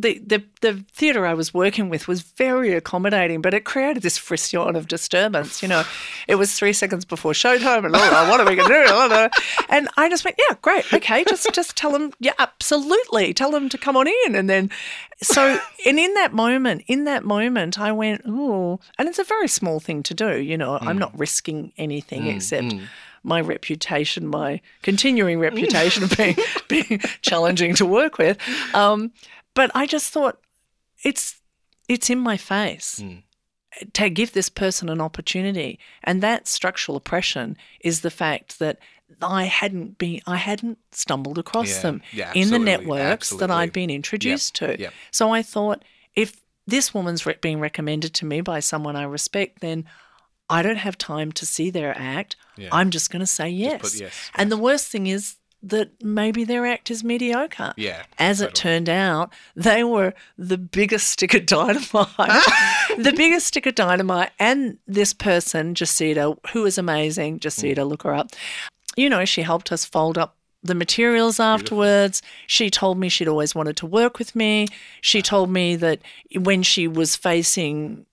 the, 0.01 0.19
the, 0.19 0.43
the 0.61 0.85
theatre 0.93 1.27
I 1.27 1.35
was 1.35 1.53
working 1.53 1.89
with 1.89 2.09
was 2.09 2.23
very 2.23 2.73
accommodating, 2.73 3.43
but 3.43 3.55
it 3.55 3.65
created 3.65 4.03
this 4.03 4.19
frisson 4.19 4.77
of 4.77 4.89
disturbance. 4.89 5.63
You 5.63 5.69
know, 5.69 5.85
it 6.27 6.37
was 6.37 6.55
three 6.55 6.73
seconds 6.73 7.05
before 7.05 7.33
showtime, 7.33 7.85
and 7.85 7.95
oh, 7.95 8.29
what 8.31 8.41
are 8.41 8.49
we 8.49 8.57
going 8.57 8.69
to 8.69 9.31
do? 9.31 9.65
And 9.69 9.89
I 9.97 10.09
just 10.09 10.25
went, 10.25 10.39
yeah, 10.39 10.57
great, 10.63 10.93
okay, 10.93 11.25
just 11.25 11.53
just 11.53 11.77
tell 11.77 11.93
them, 11.93 12.13
yeah, 12.21 12.33
absolutely, 12.39 13.35
tell 13.35 13.51
them 13.51 13.69
to 13.69 13.79
come 13.79 13.97
on 13.97 14.07
in, 14.27 14.35
and 14.35 14.49
then 14.49 14.71
so 15.23 15.59
and 15.85 15.99
in 15.99 16.15
that 16.15 16.33
moment, 16.33 16.85
in 16.87 17.05
that 17.05 17.25
moment, 17.25 17.79
I 17.79 17.93
went, 17.93 18.23
oh, 18.27 18.81
and 18.99 19.09
it's 19.09 19.19
a 19.19 19.25
very 19.25 19.49
small 19.49 19.81
thing 19.81 20.03
to 20.05 20.15
do. 20.15 20.39
You 20.39 20.57
know, 20.57 20.79
I'm 20.81 20.97
hmm. 20.97 20.99
not 20.99 21.19
risking 21.19 21.73
anything 21.77 22.23
hmm, 22.23 22.29
except 22.29 22.73
hmm. 22.73 22.85
my 23.25 23.41
reputation, 23.41 24.29
my 24.29 24.61
continuing 24.83 25.41
reputation 25.41 26.05
of 26.05 26.17
being 26.17 26.37
being 26.69 27.01
challenging 27.21 27.75
to 27.77 27.87
work 27.87 28.19
with. 28.19 28.39
Um, 28.75 29.13
but 29.59 29.71
I 29.75 29.85
just 29.87 30.09
thought 30.15 30.37
it's 31.03 31.41
it's 31.89 32.09
in 32.11 32.19
my 32.21 32.37
face 32.37 33.03
to 33.93 34.09
give 34.11 34.33
this 34.33 34.49
person 34.49 34.89
an 34.89 35.01
opportunity, 35.01 35.79
and 36.05 36.23
that 36.23 36.49
structural 36.49 36.97
oppression 36.97 37.57
is 37.81 38.01
the 38.01 38.11
fact 38.11 38.59
that 38.59 38.79
I 39.23 39.45
hadn't 39.45 39.99
been 39.99 40.21
I 40.27 40.37
hadn't 40.37 40.79
stumbled 40.93 41.39
across 41.39 41.71
Yeah, 41.77 41.83
them 41.83 42.03
yeah, 42.13 42.33
in 42.35 42.49
the 42.51 42.57
absolutely, 42.57 42.65
networks 42.73 43.31
that 43.31 43.51
I'd 43.51 43.73
been 43.73 43.91
introduced 43.91 44.55
to. 44.57 44.67
yep. 44.79 44.93
So 45.11 45.31
I 45.39 45.43
thought 45.43 45.83
if 46.15 46.31
this 46.67 46.93
woman's 46.95 47.25
re- 47.27 47.37
being 47.41 47.61
recommended 47.61 48.13
to 48.15 48.25
me 48.27 48.41
by 48.43 48.61
someone 48.61 48.97
I 48.97 49.05
respect, 49.05 49.61
then 49.61 49.85
I 50.51 50.63
don't 50.63 50.77
have 50.87 50.97
time 50.99 51.33
to 51.33 51.45
see 51.47 51.71
their 51.71 51.93
act. 51.99 52.37
Yeah. 52.57 52.69
I'm 52.79 52.91
just 52.91 53.11
going 53.11 53.21
to 53.21 53.33
say 53.39 53.49
yes. 53.49 54.01
yes, 54.01 54.31
And 54.35 54.51
the 54.53 54.57
worst 54.69 54.87
thing 54.93 55.07
is 55.07 55.37
that 55.63 55.91
maybe 56.03 56.45
their 56.45 56.67
act 56.67 56.91
is 56.91 57.03
mediocre. 57.03 57.75
Yeah, 57.77 58.05
As 58.19 58.41
it 58.41 58.55
turned 58.55 58.89
out, 58.89 59.33
they 59.57 59.83
were 59.83 60.15
the 60.37 60.59
biggest 60.59 61.09
stick 61.09 61.35
of 61.35 61.47
dynamite. 61.47 61.87
the 62.99 63.13
biggest 63.17 63.49
stick 63.49 63.67
of 63.67 63.75
dynamite. 63.75 64.31
And 64.39 64.79
this 64.87 65.13
person, 65.13 65.75
Jacinta, 65.75 66.37
who 66.53 66.65
is 66.65 66.79
amazing, 66.79 67.41
Jacinta, 67.41 67.83
mm. 67.83 67.89
look 67.89 68.05
her 68.05 68.15
up. 68.15 68.31
You 68.97 69.09
know, 69.09 69.25
she 69.25 69.43
helped 69.43 69.73
us 69.73 69.85
fold 69.85 70.17
up 70.17 70.37
the 70.63 70.75
materials 70.75 71.41
afterwards. 71.41 72.23
She 72.47 72.71
told 72.71 72.99
me 72.99 73.09
she'd 73.09 73.29
always 73.29 73.55
wanted 73.55 73.77
to 73.79 73.87
work 73.87 74.19
with 74.19 74.35
me. 74.35 74.67
She 75.01 75.19
uh-huh. 75.19 75.29
told 75.29 75.51
me 75.51 75.77
that 75.77 76.01
when 76.35 76.63
she 76.63 76.89
was 76.89 77.17
facing 77.17 78.07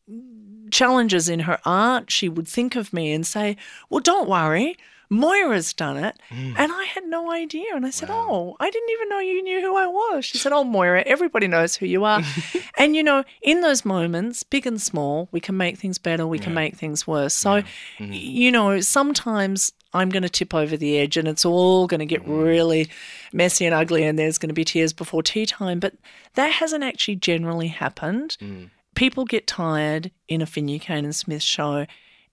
challenges 0.71 1.29
in 1.29 1.41
her 1.41 1.59
art, 1.65 2.11
she 2.11 2.29
would 2.29 2.47
think 2.47 2.75
of 2.75 2.93
me 2.93 3.11
and 3.11 3.25
say, 3.25 3.57
Well, 3.89 4.01
don't 4.01 4.29
worry. 4.29 4.77
Moira's 5.09 5.73
done 5.73 5.97
it. 5.97 6.17
Mm. 6.29 6.55
And 6.57 6.71
I 6.71 6.83
had 6.85 7.05
no 7.05 7.31
idea. 7.31 7.65
And 7.75 7.85
I 7.85 7.89
said, 7.89 8.09
Oh, 8.11 8.55
I 8.59 8.69
didn't 8.69 8.89
even 8.91 9.09
know 9.09 9.19
you 9.19 9.43
knew 9.43 9.61
who 9.61 9.75
I 9.75 9.87
was. 9.87 10.25
She 10.25 10.37
said, 10.37 10.51
Oh, 10.51 10.63
Moira, 10.63 11.03
everybody 11.05 11.47
knows 11.47 11.75
who 11.75 11.85
you 11.85 12.03
are. 12.05 12.21
and, 12.77 12.95
you 12.95 13.03
know, 13.03 13.23
in 13.41 13.61
those 13.61 13.85
moments, 13.85 14.43
big 14.43 14.65
and 14.65 14.81
small, 14.81 15.29
we 15.31 15.39
can 15.39 15.55
make 15.57 15.77
things 15.77 15.97
better, 15.97 16.25
we 16.25 16.39
can 16.39 16.53
make 16.53 16.75
things 16.75 17.05
worse. 17.07 17.33
So, 17.33 17.61
Mm-hmm. 17.99 18.11
you 18.13 18.51
know, 18.51 18.79
sometimes 18.81 19.71
I'm 19.93 20.09
going 20.09 20.23
to 20.23 20.29
tip 20.29 20.53
over 20.53 20.75
the 20.75 20.97
edge 20.97 21.15
and 21.17 21.27
it's 21.27 21.45
all 21.45 21.87
going 21.87 21.99
to 21.99 22.05
get 22.05 22.23
Mm-hmm. 22.23 22.39
really 22.39 22.89
messy 23.31 23.65
and 23.65 23.73
ugly 23.75 24.03
and 24.03 24.17
there's 24.17 24.37
going 24.37 24.49
to 24.49 24.53
be 24.53 24.65
tears 24.65 24.91
before 24.93 25.21
tea 25.23 25.45
time. 25.45 25.79
But 25.79 25.93
that 26.35 26.51
hasn't 26.53 26.83
actually 26.83 27.15
generally 27.17 27.67
happened. 27.67 28.37
Mm. 28.41 28.69
People 28.95 29.25
get 29.25 29.45
tired 29.45 30.11
in 30.27 30.41
a 30.41 30.45
Finucane 30.45 31.03
and 31.05 31.15
Smith 31.15 31.43
show. 31.43 31.85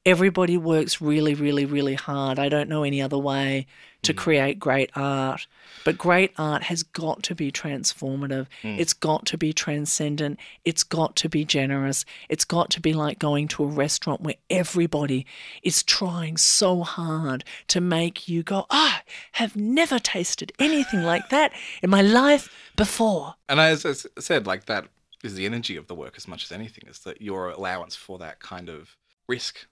Everybody 0.05 0.57
works 0.57 1.01
really, 1.01 1.35
really, 1.35 1.65
really 1.65 1.95
hard. 1.95 2.39
I 2.39 2.49
don't 2.49 2.69
know 2.69 2.83
any 2.83 3.01
other 3.01 3.19
way 3.19 3.67
to 4.03 4.13
create 4.13 4.59
great 4.59 4.91
art. 4.97 5.47
But 5.85 5.97
great 5.97 6.33
art 6.37 6.65
has 6.65 6.83
got 6.83 7.23
to 7.25 7.37
be 7.37 7.53
transformative. 7.53 8.49
It's 8.65 8.93
got 8.93 9.27
to 9.27 9.39
be 9.39 9.53
transcendent. 9.53 10.41
It's 10.65 10.83
got 10.83 11.15
to 11.17 11.29
be 11.29 11.45
generous. 11.45 12.05
It's 12.29 12.45
got 12.45 12.71
to 12.71 12.81
be 12.81 12.95
like 12.95 13.21
going 13.21 13.47
to 13.49 13.63
a 13.63 13.69
restaurant 13.69 14.23
where 14.23 14.35
everybody 14.51 15.25
is 15.63 15.85
trying 15.85 16.37
so 16.37 16.83
hard 16.83 17.45
to 17.69 17.81
make 17.81 18.29
you 18.29 18.43
go, 18.43 18.67
ah, 18.71 19.03
have 19.33 19.55
never 19.55 20.01
tasted 20.01 20.53
anything 20.59 21.03
like 21.05 21.29
that 21.29 21.53
in 21.81 21.91
my 21.91 22.03
life 22.03 22.53
before. 22.77 23.37
And 23.49 23.61
as 23.61 23.87
I 23.87 23.93
said, 24.21 24.47
like 24.49 24.67
that 24.67 24.87
is 25.23 25.37
the 25.37 25.47
energy 25.47 25.77
of 25.77 25.87
the 25.87 25.95
work 25.95 26.15
as 26.17 26.27
much 26.27 26.43
as 26.43 26.51
anything, 26.51 26.89
is 26.89 27.01
that 27.01 27.23
your 27.23 27.51
allowance 27.51 27.95
for 27.95 28.19
that 28.19 28.41
kind 28.41 28.69
of 28.69 28.97
risk, 29.29 29.67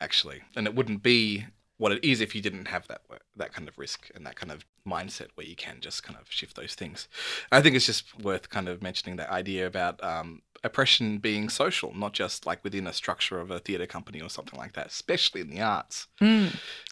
actually. 0.00 0.42
And 0.56 0.66
it 0.66 0.74
wouldn't 0.74 1.02
be 1.02 1.46
what 1.76 1.92
it 1.92 2.04
is 2.04 2.20
if 2.20 2.34
you 2.34 2.42
didn't 2.42 2.68
have 2.68 2.86
that 2.88 3.00
that 3.36 3.52
kind 3.54 3.66
of 3.66 3.78
risk 3.78 4.10
and 4.14 4.26
that 4.26 4.36
kind 4.36 4.52
of 4.52 4.66
mindset 4.86 5.28
where 5.34 5.46
you 5.46 5.56
can 5.56 5.78
just 5.80 6.02
kind 6.02 6.18
of 6.20 6.30
shift 6.30 6.54
those 6.56 6.74
things. 6.74 7.08
I 7.50 7.62
think 7.62 7.74
it's 7.74 7.86
just 7.86 8.18
worth 8.18 8.50
kind 8.50 8.68
of 8.68 8.82
mentioning 8.82 9.16
that 9.16 9.30
idea 9.30 9.66
about 9.66 10.02
um, 10.04 10.42
oppression 10.62 11.18
being 11.18 11.48
social, 11.48 11.94
not 11.94 12.12
just 12.12 12.44
like 12.44 12.62
within 12.62 12.86
a 12.86 12.92
structure 12.92 13.40
of 13.40 13.50
a 13.50 13.58
theatre 13.60 13.86
company 13.86 14.20
or 14.20 14.28
something 14.28 14.58
like 14.58 14.74
that, 14.74 14.88
especially 14.88 15.40
in 15.40 15.48
the 15.48 15.62
arts. 15.62 16.06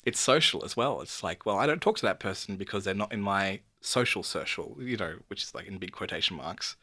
It's 0.05 0.21
social 0.21 0.65
as 0.65 0.75
well. 0.75 1.03
It's 1.03 1.23
like, 1.23 1.45
well, 1.45 1.59
I 1.59 1.67
don't 1.67 1.83
talk 1.83 1.97
to 1.99 2.07
that 2.07 2.19
person 2.21 2.57
because 2.57 2.85
they're 2.85 2.95
not 2.95 3.13
in 3.13 3.21
my 3.21 3.61
social 3.83 4.23
social, 4.23 4.77
you 4.81 4.97
know, 4.97 5.17
which 5.29 5.43
is 5.43 5.55
like 5.55 5.67
in 5.67 5.77
big 5.79 5.93
quotation 5.93 6.37
marks. 6.39 6.77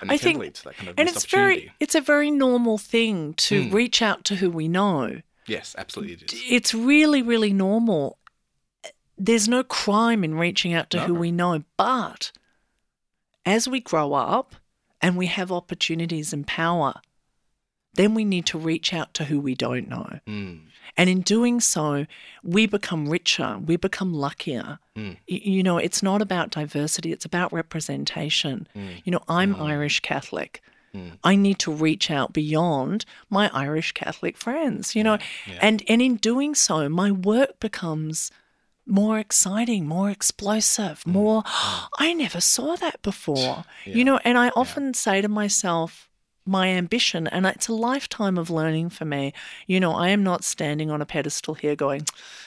And 0.00 0.10
it 0.10 0.14
I 0.14 0.18
can 0.18 0.24
think, 0.24 0.38
lead 0.38 0.54
to 0.54 0.64
that 0.64 0.76
kind 0.76 0.88
of 0.90 0.94
and 0.98 1.08
it's 1.08 1.24
very, 1.26 1.72
it's 1.80 1.96
a 1.96 2.00
very 2.00 2.30
normal 2.30 2.78
thing 2.78 3.34
to 3.34 3.64
Hmm. 3.64 3.74
reach 3.74 4.00
out 4.00 4.24
to 4.26 4.36
who 4.36 4.48
we 4.50 4.68
know. 4.68 5.22
Yes, 5.46 5.74
absolutely 5.78 6.14
it 6.14 6.32
is. 6.32 6.40
It's 6.48 6.74
really, 6.74 7.22
really 7.22 7.52
normal. 7.52 8.18
There's 9.18 9.48
no 9.48 9.62
crime 9.62 10.24
in 10.24 10.34
reaching 10.36 10.72
out 10.74 10.90
to 10.90 11.00
who 11.02 11.14
we 11.14 11.30
know, 11.30 11.62
but 11.76 12.32
as 13.44 13.68
we 13.68 13.80
grow 13.80 14.14
up 14.14 14.54
and 15.00 15.16
we 15.16 15.26
have 15.26 15.52
opportunities 15.52 16.32
and 16.32 16.46
power, 16.46 16.94
then 17.94 18.14
we 18.14 18.24
need 18.24 18.46
to 18.46 18.58
reach 18.58 18.94
out 18.94 19.12
to 19.14 19.24
who 19.24 19.38
we 19.38 19.54
don't 19.54 19.88
know. 19.88 20.18
Mm. 20.26 20.62
And 20.96 21.10
in 21.10 21.20
doing 21.20 21.60
so, 21.60 22.06
we 22.42 22.66
become 22.66 23.08
richer, 23.08 23.58
we 23.64 23.76
become 23.76 24.12
luckier. 24.14 24.78
Mm. 24.96 25.16
Y- 25.30 25.40
You 25.44 25.62
know, 25.62 25.78
it's 25.78 26.02
not 26.02 26.22
about 26.22 26.50
diversity, 26.50 27.12
it's 27.12 27.24
about 27.24 27.52
representation. 27.52 28.66
Mm. 28.74 29.02
You 29.04 29.12
know, 29.12 29.22
I'm 29.28 29.54
Irish 29.56 30.00
Catholic. 30.00 30.62
Hmm. 30.94 31.08
I 31.24 31.36
need 31.36 31.58
to 31.60 31.72
reach 31.72 32.10
out 32.10 32.32
beyond 32.32 33.04
my 33.30 33.50
Irish 33.52 33.92
Catholic 33.92 34.36
friends, 34.36 34.94
you 34.94 35.02
know. 35.02 35.18
And 35.60 35.82
and 35.88 36.02
in 36.02 36.16
doing 36.16 36.54
so, 36.54 36.88
my 36.88 37.10
work 37.10 37.60
becomes 37.60 38.30
more 38.84 39.18
exciting, 39.18 39.86
more 39.86 40.10
explosive, 40.10 41.02
hmm. 41.02 41.12
more 41.12 41.42
hmm. 41.46 41.84
I 41.98 42.12
never 42.12 42.40
saw 42.40 42.76
that 42.76 43.00
before. 43.02 43.64
You 43.84 44.04
know, 44.04 44.18
and 44.24 44.36
I 44.36 44.50
often 44.50 44.94
say 44.94 45.20
to 45.22 45.28
myself, 45.28 46.08
my 46.44 46.68
ambition, 46.68 47.26
and 47.26 47.46
it's 47.46 47.68
a 47.68 47.74
lifetime 47.74 48.36
of 48.38 48.50
learning 48.50 48.90
for 48.90 49.04
me. 49.04 49.32
You 49.66 49.80
know, 49.80 49.92
I 49.92 50.08
am 50.08 50.22
not 50.22 50.44
standing 50.44 50.90
on 50.90 51.00
a 51.00 51.06
pedestal 51.06 51.54
here 51.54 51.76
going, 51.76 52.06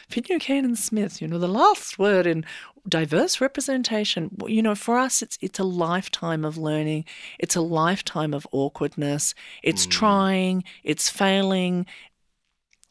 Finucane 0.09 0.65
and 0.65 0.77
Smith, 0.77 1.21
you 1.21 1.27
know, 1.27 1.39
the 1.39 1.47
last 1.47 1.97
word 1.97 2.27
in 2.27 2.45
diverse 2.87 3.39
representation. 3.41 4.35
You 4.47 4.61
know, 4.61 4.75
for 4.75 4.97
us, 4.97 5.21
it's 5.21 5.37
it's 5.41 5.59
a 5.59 5.63
lifetime 5.63 6.45
of 6.45 6.57
learning. 6.57 7.05
It's 7.39 7.55
a 7.55 7.61
lifetime 7.61 8.33
of 8.33 8.47
awkwardness. 8.51 9.33
It's 9.63 9.85
hmm. 9.85 9.91
trying, 9.91 10.63
it's 10.83 11.09
failing, 11.09 11.85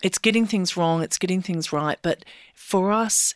it's 0.02 0.18
getting 0.18 0.46
things 0.46 0.76
wrong, 0.76 1.02
it's 1.02 1.18
getting 1.18 1.42
things 1.42 1.72
right. 1.72 1.98
But 2.02 2.24
for 2.54 2.92
us, 2.92 3.34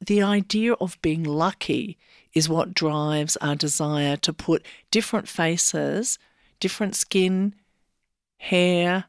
the 0.00 0.22
idea 0.22 0.72
of 0.74 1.00
being 1.02 1.24
lucky 1.24 1.98
is 2.32 2.48
what 2.48 2.74
drives 2.74 3.36
our 3.38 3.54
desire 3.54 4.16
to 4.16 4.32
put 4.32 4.64
different 4.90 5.28
faces, 5.28 6.18
different 6.60 6.94
skin, 6.94 7.54
hair, 8.38 9.04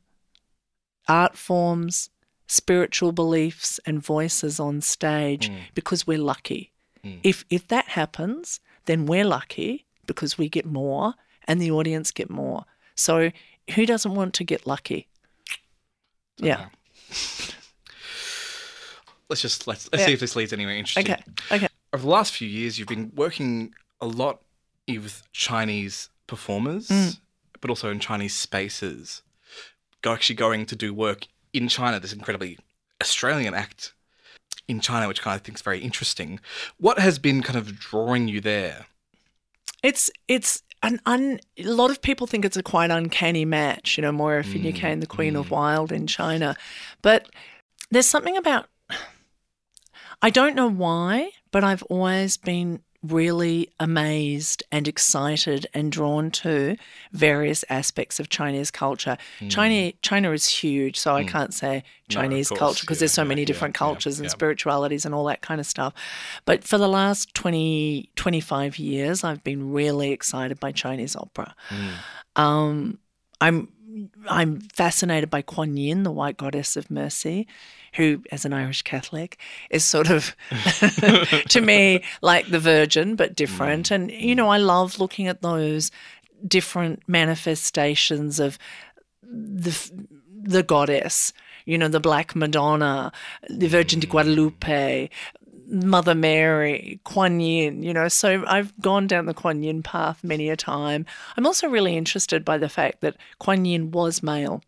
art 1.08 1.38
forms, 1.38 2.10
spiritual 2.48 3.12
beliefs, 3.12 3.79
and 3.86 4.01
voices 4.03 4.60
on 4.60 4.81
stage 4.81 5.51
because 5.74 6.08
we're 6.08 6.17
lucky. 6.17 6.72
If 7.24 7.46
if 7.50 7.67
that 7.70 7.86
happens, 7.89 8.60
then 8.86 9.05
we're 9.08 9.25
lucky 9.25 9.86
because 10.05 10.38
we 10.38 10.48
get 10.50 10.65
more 10.65 11.15
and 11.48 11.60
the 11.60 11.72
audience 11.72 12.12
get 12.12 12.29
more. 12.29 12.65
So 12.96 13.31
who 13.75 13.86
doesn't 13.88 14.13
want 14.13 14.34
to 14.36 14.43
get 14.43 14.67
lucky? 14.67 15.08
Yeah. 16.38 16.70
Let's 19.29 19.41
just 19.41 19.65
let's, 19.65 19.88
let's 19.91 20.01
Yeah. 20.01 20.08
see 20.08 20.13
if 20.13 20.20
this 20.20 20.36
leads 20.36 20.51
anywhere 20.53 20.75
interesting. 20.75 21.13
Okay. 21.13 21.24
Okay. 21.51 21.67
Over 21.93 22.03
the 22.03 22.10
last 22.10 22.34
few 22.34 22.48
years, 22.50 22.77
you've 22.77 22.88
been 22.89 23.12
working 23.15 23.74
a 24.01 24.05
lot 24.05 24.41
with 24.88 25.24
Chinese 25.31 26.10
performers, 26.27 26.89
Mm. 26.89 27.17
But 27.62 27.70
also 27.70 27.89
in 27.89 28.00
Chinese 28.00 28.36
spaces. 28.36 29.22
Go 30.01 30.13
actually 30.13 30.36
going 30.36 30.65
to 30.65 30.75
do 30.75 30.94
work 30.94 31.27
in 31.53 31.68
China. 31.68 32.00
This 32.00 32.13
incredibly 32.13 32.58
Australian 33.01 33.53
act 33.53 33.94
in 34.68 34.80
China, 34.80 35.08
which 35.08 35.22
kind 35.22 35.36
of 35.36 35.41
think 35.41 35.58
is 35.58 35.62
very 35.62 35.80
interesting. 35.80 36.39
What 36.77 37.00
has 37.00 37.20
been 37.20 37.41
kind 37.41 37.58
of 37.58 37.80
drawing 37.80 38.27
you 38.27 38.41
there? 38.41 38.88
It's 39.84 40.10
it's 40.27 40.63
an 40.84 41.00
un. 41.06 41.39
A 41.58 41.63
lot 41.63 41.91
of 41.91 42.01
people 42.01 42.27
think 42.27 42.46
it's 42.46 42.58
a 42.58 42.63
quite 42.63 42.91
uncanny 42.91 43.46
match. 43.46 43.98
You 43.98 44.03
know, 44.03 44.12
Moira 44.12 44.44
hmm, 44.44 44.51
Finucane, 44.51 45.00
the 45.00 45.08
Queen 45.08 45.36
of 45.36 45.48
hmm. 45.48 45.53
Wild 45.53 45.91
in 45.91 46.08
China, 46.08 46.56
but 47.01 47.30
there's 47.89 48.08
something 48.08 48.38
about. 48.38 48.68
I 50.24 50.30
don't 50.30 50.56
know 50.56 50.70
why, 50.70 51.32
but 51.51 51.63
I've 51.63 51.84
always 51.84 52.38
been 52.38 52.82
really 53.03 53.70
amazed 53.79 54.63
and 54.72 54.88
excited 54.88 55.65
and 55.74 55.91
drawn 55.91 56.29
to 56.29 56.77
various 57.12 57.65
aspects 57.70 58.20
of 58.20 58.29
Chinese 58.29 58.70
culture. 58.70 59.17
Hmm. 59.39 59.48
China 59.48 59.91
China 60.01 60.31
is 60.31 60.48
huge, 60.48 61.00
so 61.00 61.15
I 61.15 61.24
hmm. 61.24 61.29
can't 61.29 61.53
say 61.53 61.84
Chinese 62.10 62.50
course, 62.50 62.60
culture 62.60 62.81
because 62.81 63.00
there's 63.00 63.13
so 63.13 63.24
yeah, 63.24 63.29
many 63.29 63.41
yeah, 63.41 63.48
different 63.48 63.75
yeah, 63.75 63.79
cultures 63.79 64.20
and 64.20 64.25
yeah. 64.25 64.31
spiritualities 64.31 65.05
and 65.05 65.15
all 65.15 65.25
that 65.25 65.41
kind 65.41 65.60
of 65.60 65.65
stuff. 65.65 65.93
But 66.46 66.63
for 66.63 66.77
the 66.77 66.88
last 66.88 67.34
20, 67.34 68.10
25 68.15 68.77
years, 68.77 69.24
I've 69.24 69.43
been 69.43 69.72
really 69.72 70.12
excited 70.12 70.60
by 70.60 70.72
Chinese 70.72 71.15
opera. 71.15 71.55
Hmm. 71.70 71.89
Um, 72.36 73.00
I'm 73.39 73.70
I'm 74.27 74.62
fascinated 74.74 75.29
by 75.29 75.41
Kuan 75.41 75.77
Yin, 75.77 76.03
the 76.03 76.12
white 76.12 76.38
goddess 76.38 76.75
of 76.75 76.91
mercy, 76.91 77.48
who, 77.95 78.24
as 78.31 78.45
an 78.45 78.53
Irish 78.53 78.81
Catholic, 78.83 79.38
is 79.69 79.83
sort 79.83 80.10
of 80.10 80.36
to 81.50 81.62
me 81.62 82.03
like 82.21 82.50
the 82.50 82.60
Virgin, 82.60 83.15
but 83.15 83.36
different. 83.36 83.89
Mm. 83.89 83.95
And 83.95 84.12
you 84.12 84.36
know, 84.36 84.50
I 84.50 84.57
love 84.57 85.00
looking 85.00 85.27
at 85.27 85.41
those 85.41 85.91
different 86.48 87.03
manifestations 87.07 88.39
of 88.39 88.57
the 89.24 89.91
the 90.43 90.63
goddess. 90.63 91.33
You 91.65 91.77
know, 91.77 91.88
the 91.88 92.00
Black 92.00 92.36
Madonna, 92.36 93.12
the 93.48 93.67
Virgin 93.67 94.00
de 94.00 94.07
mm. 94.07 94.12
Guadalupe, 94.12 95.10
Mother 95.72 96.13
Mary, 96.13 97.00
Kuan 97.06 97.40
Yin, 97.40 97.82
you 97.82 97.94
know, 97.94 98.10
so 98.10 98.44
I've 98.46 98.78
gone 98.82 99.08
down 99.08 99.25
the 99.25 99.34
Kuan 99.34 99.63
Yin 99.63 99.82
path 99.82 100.24
many 100.24 100.50
a 100.50 100.58
time. 100.58 101.06
I'm 101.38 101.46
also 101.46 101.68
really 101.68 101.96
interested 101.96 102.44
by 102.44 102.58
the 102.58 102.70
fact 102.70 103.01
that 103.01 103.16
Kuan 103.40 103.63
Yin 103.63 103.92
was 103.92 104.22
male 104.22 104.62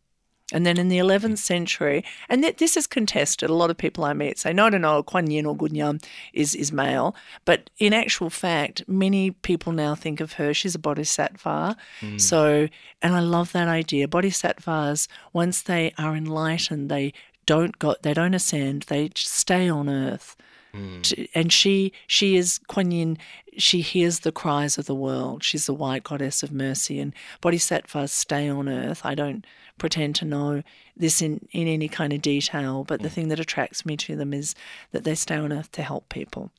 And 0.54 0.66
then 0.66 0.78
in 0.78 0.88
the 0.88 1.00
11th 1.00 1.40
century, 1.40 2.06
and 2.30 2.42
th- 2.44 2.58
this 2.58 2.78
is 2.78 2.88
contested. 2.88 3.50
A 3.50 3.54
lot 3.54 3.70
of 3.70 3.78
people 3.78 4.06
I 4.06 4.14
meet 4.14 4.38
say, 4.40 4.54
no, 4.54 4.70
no, 4.70 4.78
no, 4.78 5.04
Kuan 5.04 5.30
Yin 5.30 5.46
or 5.46 5.56
Guanyin 5.56 6.02
is, 6.32 6.56
is 6.56 6.72
male. 6.72 7.16
But 7.44 7.70
in 7.80 7.92
actual 7.92 8.30
fact, 8.30 8.84
many 8.88 9.32
people 9.32 9.74
now 9.74 9.96
think 9.96 10.22
of 10.22 10.34
her, 10.34 10.54
she's 10.54 10.76
a 10.76 10.80
bodhisattva. 10.80 11.76
Hmm. 12.00 12.18
So, 12.18 12.70
and 13.02 13.16
I 13.16 13.20
love 13.20 13.52
that 13.52 13.68
idea. 13.68 14.08
Bodhisattvas, 14.08 15.08
once 15.34 15.62
they 15.62 15.94
are 15.98 16.16
enlightened, 16.16 16.90
they 16.90 17.14
don't 17.46 17.78
go, 17.80 17.96
they 18.02 18.14
don't 18.14 18.34
ascend, 18.34 18.84
they 18.84 19.10
stay 19.16 19.68
on 19.68 19.90
earth. 19.90 20.38
Hmm. 20.74 21.02
To- 21.02 21.28
And 21.36 21.52
she, 21.52 21.94
she 22.08 22.36
is 22.36 22.60
Kuan 22.68 22.92
Yin. 22.92 23.18
She 23.58 23.82
hears 23.82 24.20
the 24.20 24.32
cries 24.32 24.78
of 24.78 24.86
the 24.86 24.96
world. 24.96 25.44
She's 25.44 25.68
the 25.68 25.74
white 25.74 26.04
goddess 26.04 26.42
of 26.42 26.52
mercy, 26.52 27.00
and 27.00 27.14
bodhisattvas 27.42 28.12
stay 28.12 28.50
on 28.50 28.68
earth. 28.68 29.02
I 29.04 29.16
don't 29.16 29.46
pretend 29.78 30.16
to 30.16 30.26
know 30.26 30.64
this 30.96 31.22
in, 31.22 31.48
in 31.52 31.68
any 31.68 31.88
kind 31.88 32.14
of 32.14 32.22
detail, 32.22 32.84
but 32.84 33.02
the 33.02 33.10
hmm. 33.10 33.16
thing 33.16 33.28
that 33.30 33.40
attracts 33.40 33.86
me 33.86 33.98
to 33.98 34.16
them 34.16 34.34
is 34.34 34.56
that 34.92 35.04
they 35.04 35.16
stay 35.16 35.36
on 35.36 35.54
earth 35.54 35.72
to 35.74 35.84
help 35.84 36.10
people. 36.10 36.52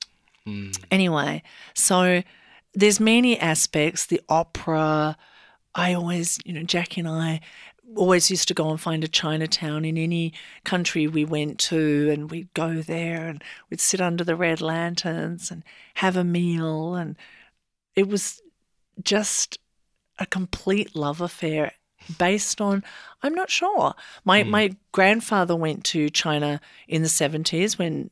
Hmm. 0.44 0.70
Anyway, 0.90 1.42
so 1.74 2.22
there's 2.74 3.00
many 3.00 3.38
aspects. 3.38 4.06
The 4.06 4.20
opera. 4.28 5.16
I 5.76 5.94
always, 5.94 6.38
you 6.44 6.52
know, 6.52 6.62
Jackie 6.62 7.00
and 7.00 7.08
I 7.08 7.40
always 7.96 8.30
used 8.30 8.48
to 8.48 8.54
go 8.54 8.70
and 8.70 8.80
find 8.80 9.04
a 9.04 9.08
Chinatown 9.08 9.84
in 9.84 9.96
any 9.96 10.32
country 10.64 11.06
we 11.06 11.24
went 11.24 11.58
to, 11.60 12.10
and 12.10 12.30
we'd 12.30 12.52
go 12.54 12.82
there 12.82 13.28
and 13.28 13.42
we'd 13.70 13.80
sit 13.80 14.00
under 14.00 14.24
the 14.24 14.36
red 14.36 14.60
lanterns 14.60 15.50
and 15.50 15.62
have 15.94 16.16
a 16.16 16.24
meal, 16.24 16.94
and 16.94 17.16
it 17.94 18.08
was 18.08 18.42
just 19.02 19.58
a 20.18 20.26
complete 20.26 20.94
love 20.94 21.20
affair 21.20 21.72
based 22.18 22.60
on 22.60 22.84
I'm 23.22 23.34
not 23.34 23.50
sure. 23.50 23.94
My 24.24 24.42
my 24.42 24.76
grandfather 24.92 25.56
went 25.56 25.84
to 25.84 26.10
China 26.10 26.60
in 26.88 27.02
the 27.02 27.08
70s 27.08 27.78
when 27.78 28.10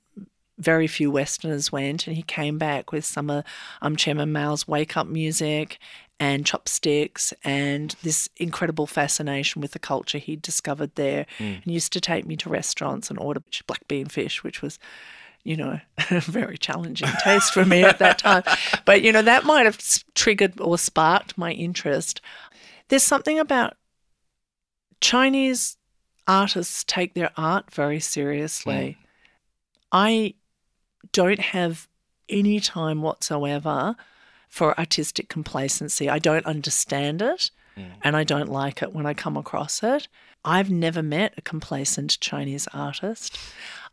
very 0.59 0.87
few 0.87 1.11
Westerners 1.11 1.73
went, 1.73 2.07
and 2.07 2.17
he 2.17 2.23
came 2.23 2.59
back 2.59 2.93
with 2.93 3.05
some 3.05 3.31
of 3.31 3.45
um, 3.81 3.97
Chairman 3.97 4.33
Mao's 4.33 4.69
wake 4.69 4.97
up 4.97 5.07
music 5.07 5.79
and 6.23 6.47
chopsticks 6.47 7.35
and 7.43 7.97
this 8.05 8.29
incredible 8.37 8.87
fascination 8.87 9.61
with 9.61 9.73
the 9.73 9.79
culture 9.81 10.19
he'd 10.19 10.41
discovered 10.41 10.95
there. 10.95 11.27
Hmm. 11.39 11.45
And 11.45 11.67
used 11.67 11.93
to 11.95 12.01
take 12.01 12.25
me 12.25 12.37
to 12.37 12.49
restaurants 12.49 13.11
and 13.11 13.19
order 13.19 13.43
black 13.67 13.89
bean 13.89 14.07
fish, 14.07 14.45
which 14.45 14.63
was 14.63 14.79
you 15.43 15.57
know, 15.57 15.81
a 16.13 16.21
very 16.21 16.57
challenging 16.57 17.09
taste 17.25 17.53
for 17.53 17.65
me 17.65 17.83
at 17.83 17.99
that 17.99 18.19
time. 18.19 18.45
But, 18.85 19.03
you 19.03 19.11
know, 19.11 19.23
that 19.23 19.45
might 19.45 19.67
have 19.67 19.77
triggered 20.15 20.61
or 20.61 20.79
sparked 20.79 21.37
my 21.37 21.51
interest. 21.51 22.21
There's 22.87 23.03
something 23.03 23.41
about 23.41 23.77
Chinese 25.01 25.77
artists 26.29 26.85
take 26.85 27.15
their 27.15 27.33
art 27.37 27.75
very 27.75 27.99
seriously. 27.99 28.93
Hmm. 28.93 29.07
I 29.91 30.35
don't 31.11 31.41
have 31.41 31.89
any 32.29 32.61
time 32.61 33.03
whatsoever 33.03 33.97
for 34.53 34.79
artistic 34.79 35.31
complacency. 35.31 36.11
I 36.11 36.19
don't 36.19 36.45
understand 36.45 37.23
it 37.23 37.51
mm. 37.75 37.91
and 38.03 38.15
I 38.15 38.23
don't 38.23 38.51
like 38.51 38.83
it 38.83 38.93
when 38.93 39.07
I 39.07 39.15
come 39.15 39.39
across 39.39 39.83
it. 39.83 40.09
I've 40.45 40.71
never 40.71 41.03
met 41.03 41.33
a 41.39 41.41
complacent 41.41 42.21
Chinese 42.21 42.69
artist. 42.75 43.39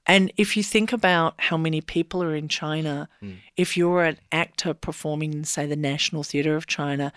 And 0.05 0.33
if 0.35 0.57
you 0.57 0.63
think 0.63 0.91
about 0.91 1.35
how 1.37 1.55
many 1.55 1.79
people 1.79 2.21
are 2.21 2.35
in 2.35 2.49
China, 2.49 3.07
mm. 3.23 3.37
if 3.55 3.77
you're 3.77 4.03
an 4.03 4.17
actor 4.33 4.73
performing 4.73 5.31
in, 5.31 5.43
say, 5.45 5.65
the 5.65 5.77
National 5.77 6.23
Theatre 6.23 6.57
of 6.57 6.67
China, 6.67 7.13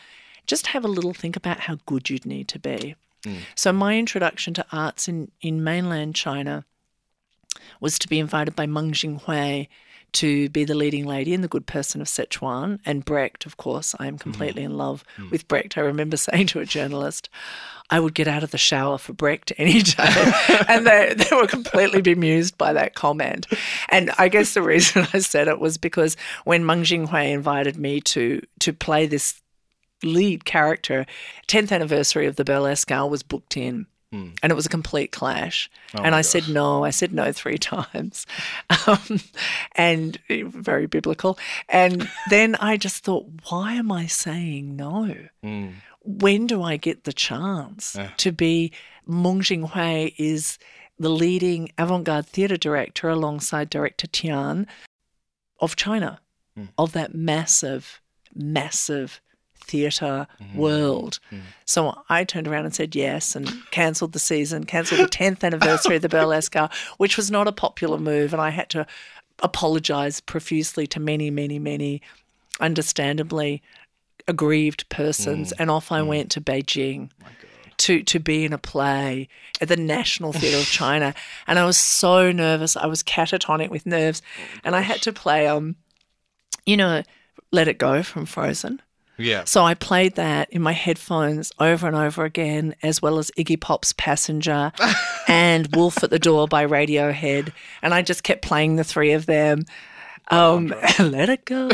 just 0.46 0.68
have 0.68 0.84
a 0.84 0.88
little 0.88 1.12
think 1.12 1.34
about 1.34 1.58
how 1.58 1.78
good 1.84 2.08
you'd 2.08 2.24
need 2.24 2.46
to 2.46 2.60
be. 2.60 2.94
Mm. 3.24 3.38
So, 3.56 3.72
my 3.72 3.98
introduction 3.98 4.54
to 4.54 4.66
arts 4.70 5.08
in, 5.08 5.32
in 5.40 5.64
mainland 5.64 6.14
China 6.14 6.64
was 7.80 7.98
to 7.98 8.08
be 8.08 8.20
invited 8.20 8.54
by 8.54 8.66
Meng 8.66 8.92
Jinghui 8.92 9.66
to 10.12 10.48
be 10.50 10.64
the 10.64 10.74
leading 10.74 11.06
lady 11.06 11.32
in 11.32 11.40
The 11.40 11.48
Good 11.48 11.66
Person 11.66 12.00
of 12.00 12.06
Sichuan. 12.06 12.78
And 12.84 13.04
Brecht, 13.04 13.46
of 13.46 13.56
course, 13.56 13.94
I 13.98 14.06
am 14.06 14.14
mm-hmm. 14.14 14.22
completely 14.22 14.62
in 14.62 14.76
love 14.76 15.04
mm. 15.16 15.30
with 15.30 15.48
Brecht. 15.48 15.78
I 15.78 15.82
remember 15.82 16.16
saying 16.18 16.48
to 16.48 16.60
a 16.60 16.66
journalist, 16.66 17.28
I 17.90 18.00
would 18.00 18.14
get 18.14 18.28
out 18.28 18.42
of 18.42 18.50
the 18.50 18.58
shower 18.58 18.98
for 18.98 19.12
Brecht 19.12 19.52
any 19.58 19.82
day. 19.82 20.32
and 20.68 20.86
they, 20.86 21.14
they 21.14 21.36
were 21.36 21.46
completely 21.46 22.00
bemused 22.00 22.56
by 22.56 22.72
that 22.72 22.94
comment. 22.94 23.46
And 23.90 24.10
I 24.18 24.28
guess 24.28 24.54
the 24.54 24.62
reason 24.62 25.06
I 25.12 25.18
said 25.18 25.48
it 25.48 25.60
was 25.60 25.78
because 25.78 26.16
when 26.44 26.64
Meng 26.64 26.84
Jinghui 26.84 27.32
invited 27.32 27.76
me 27.76 28.00
to, 28.00 28.40
to 28.60 28.72
play 28.72 29.06
this 29.06 29.40
lead 30.02 30.44
character, 30.44 31.06
10th 31.48 31.72
anniversary 31.72 32.26
of 32.26 32.36
the 32.36 32.44
Burlesque 32.44 32.90
Hour 32.90 33.08
was 33.08 33.22
booked 33.22 33.56
in. 33.56 33.86
And 34.42 34.52
it 34.52 34.54
was 34.54 34.66
a 34.66 34.68
complete 34.68 35.10
clash. 35.10 35.70
and 36.04 36.14
I 36.14 36.20
said 36.20 36.48
no. 36.48 36.84
I 36.84 36.90
said 36.90 37.12
no 37.12 37.32
three 37.32 37.58
times. 37.74 38.26
Um, 38.86 39.20
and 39.74 40.18
eh, 40.28 40.42
very 40.44 40.86
biblical. 40.86 41.38
And 41.68 42.08
then 42.30 42.54
I 42.56 42.76
just 42.76 43.04
thought, 43.04 43.26
why 43.48 43.72
am 43.74 43.90
I 43.90 44.06
saying 44.06 44.76
no? 44.76 45.14
When 46.04 46.46
do 46.46 46.62
I 46.62 46.76
get 46.76 47.04
the 47.04 47.12
chance 47.12 47.96
to 48.18 48.32
be? 48.32 48.72
Meng 49.06 49.40
Jinghui 49.40 50.14
is 50.18 50.58
the 50.98 51.08
leading 51.10 51.70
avant 51.78 52.04
garde 52.04 52.26
theatre 52.26 52.56
director 52.56 53.08
alongside 53.08 53.68
director 53.70 54.06
Tian 54.06 54.66
of 55.58 55.74
China, 55.74 56.20
of 56.78 56.92
that 56.92 57.14
massive, 57.14 58.00
massive 58.34 59.20
theatre 59.62 60.26
world. 60.54 61.18
So 61.64 62.02
I 62.08 62.24
turned 62.24 62.48
around 62.48 62.64
and 62.64 62.74
said 62.74 62.94
yes 62.94 63.34
and 63.36 63.50
cancelled 63.70 64.12
the 64.12 64.18
season, 64.18 64.64
cancelled 64.64 65.00
the 65.00 65.08
10th 65.08 65.44
anniversary 65.44 65.96
of 65.96 66.02
the 66.02 66.08
Burlesque 66.08 66.56
which 66.98 67.16
was 67.16 67.30
not 67.30 67.48
a 67.48 67.52
popular 67.52 67.98
move. 67.98 68.32
And 68.32 68.42
I 68.42 68.50
had 68.50 68.68
to 68.70 68.86
apologise 69.42 70.20
profusely 70.20 70.86
to 70.88 71.00
many, 71.00 71.30
many, 71.30 71.58
many 71.58 72.02
understandably 72.60 73.62
aggrieved 74.28 74.88
persons. 74.88 75.52
And 75.52 75.70
off 75.70 75.90
I 75.90 76.02
went 76.02 76.30
to 76.32 76.40
Beijing 76.40 77.10
to 77.78 78.02
to 78.04 78.20
be 78.20 78.44
in 78.44 78.52
a 78.52 78.58
play 78.58 79.28
at 79.60 79.68
the 79.68 79.76
National 79.76 80.32
Theatre 80.32 80.58
of 80.58 80.66
China, 80.66 81.14
and 81.46 81.58
I 81.58 81.64
was 81.64 81.76
so 81.76 82.30
nervous. 82.30 82.76
I 82.76 82.86
was 82.86 83.02
catatonic 83.02 83.70
with 83.70 83.86
nerves, 83.86 84.22
and 84.62 84.76
I 84.76 84.82
had 84.82 85.02
to 85.02 85.12
play 85.12 85.48
um, 85.48 85.74
you 86.66 86.76
know, 86.76 87.02
Let 87.50 87.68
It 87.68 87.78
Go 87.78 88.02
from 88.02 88.26
Frozen. 88.26 88.80
Yeah. 89.18 89.44
So 89.44 89.64
I 89.64 89.74
played 89.74 90.14
that 90.16 90.50
in 90.50 90.62
my 90.62 90.72
headphones 90.72 91.52
over 91.58 91.86
and 91.86 91.96
over 91.96 92.24
again, 92.24 92.74
as 92.82 93.02
well 93.02 93.18
as 93.18 93.30
Iggy 93.38 93.60
Pop's 93.60 93.92
Passenger 93.92 94.72
and 95.28 95.68
Wolf 95.74 96.02
at 96.02 96.10
the 96.10 96.18
Door 96.18 96.48
by 96.48 96.66
Radiohead, 96.66 97.52
and 97.82 97.94
I 97.94 98.02
just 98.02 98.22
kept 98.22 98.42
playing 98.42 98.76
the 98.76 98.84
three 98.84 99.12
of 99.12 99.26
them. 99.26 99.64
Um, 100.28 100.68
let 100.98 101.28
it 101.28 101.44
go. 101.44 101.68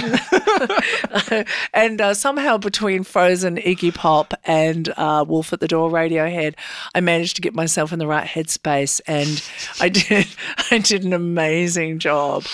and 1.75 2.01
uh, 2.01 2.15
somehow 2.15 2.57
between 2.57 3.05
Frozen, 3.05 3.57
Iggy 3.59 3.95
Pop, 3.95 4.35
and 4.45 4.93
uh, 4.97 5.25
Wolf 5.27 5.53
at 5.53 5.61
the 5.61 5.69
Door, 5.69 5.91
Radiohead, 5.91 6.55
I 6.95 7.01
managed 7.01 7.37
to 7.37 7.43
get 7.43 7.55
myself 7.55 7.93
in 7.93 7.99
the 7.99 8.07
right 8.07 8.27
headspace, 8.27 9.01
and 9.07 9.43
I 9.81 9.89
did. 9.89 10.27
I 10.71 10.79
did 10.79 11.05
an 11.05 11.13
amazing 11.13 11.99
job, 11.99 12.47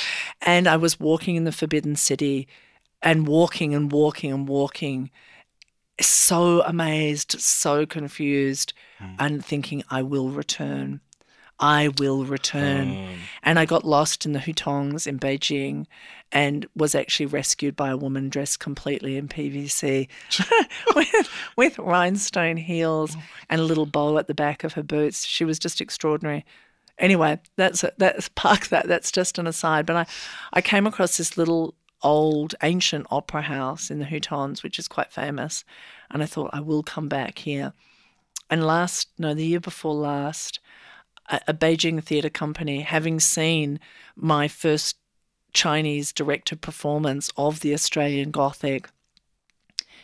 and 0.42 0.68
I 0.68 0.76
was 0.76 1.00
walking 1.00 1.36
in 1.36 1.44
the 1.44 1.52
Forbidden 1.52 1.96
City, 1.96 2.48
and 3.04 3.28
walking 3.28 3.74
and 3.74 3.92
walking 3.92 4.32
and 4.32 4.48
walking, 4.48 5.10
so 6.00 6.62
amazed, 6.62 7.40
so 7.40 7.86
confused, 7.86 8.72
hmm. 8.98 9.14
and 9.18 9.44
thinking, 9.44 9.84
I 9.90 10.02
will 10.02 10.30
return. 10.30 11.00
I 11.60 11.90
will 11.98 12.24
return. 12.24 13.18
And 13.44 13.60
I 13.60 13.64
got 13.64 13.84
lost 13.84 14.26
in 14.26 14.32
the 14.32 14.40
hutongs 14.40 15.06
in 15.06 15.20
Beijing 15.20 15.86
and 16.32 16.66
was 16.74 16.96
actually 16.96 17.26
rescued 17.26 17.76
by 17.76 17.90
a 17.90 17.96
woman 17.96 18.28
dressed 18.28 18.58
completely 18.58 19.16
in 19.16 19.28
PVC 19.28 20.08
with, 20.96 21.30
with 21.56 21.78
rhinestone 21.78 22.56
heels 22.56 23.14
oh 23.16 23.22
and 23.48 23.60
a 23.60 23.64
little 23.64 23.86
bow 23.86 24.18
at 24.18 24.26
the 24.26 24.34
back 24.34 24.64
of 24.64 24.72
her 24.72 24.82
boots. 24.82 25.24
She 25.24 25.44
was 25.44 25.60
just 25.60 25.80
extraordinary. 25.80 26.44
Anyway, 26.98 27.38
that's 27.56 27.84
that's 27.98 28.28
park 28.34 28.68
that. 28.68 28.88
That's 28.88 29.12
just 29.12 29.38
an 29.38 29.46
aside. 29.46 29.86
But 29.86 29.96
I, 29.96 30.06
I 30.54 30.60
came 30.60 30.86
across 30.86 31.16
this 31.16 31.36
little 31.36 31.74
old 32.04 32.54
ancient 32.62 33.06
opera 33.10 33.42
house 33.42 33.90
in 33.90 33.98
the 33.98 34.04
Hutongs, 34.04 34.62
which 34.62 34.78
is 34.78 34.86
quite 34.86 35.10
famous, 35.10 35.64
and 36.10 36.22
I 36.22 36.26
thought 36.26 36.50
I 36.52 36.60
will 36.60 36.82
come 36.82 37.08
back 37.08 37.38
here. 37.38 37.72
And 38.50 38.66
last, 38.66 39.08
no, 39.18 39.34
the 39.34 39.46
year 39.46 39.60
before 39.60 39.94
last, 39.94 40.60
a, 41.28 41.40
a 41.48 41.54
Beijing 41.54 42.02
theatre 42.02 42.30
company, 42.30 42.82
having 42.82 43.18
seen 43.18 43.80
my 44.14 44.46
first 44.46 44.96
Chinese 45.52 46.12
directed 46.12 46.60
performance 46.60 47.30
of 47.36 47.60
the 47.60 47.72
Australian 47.72 48.30
Gothic, 48.30 48.90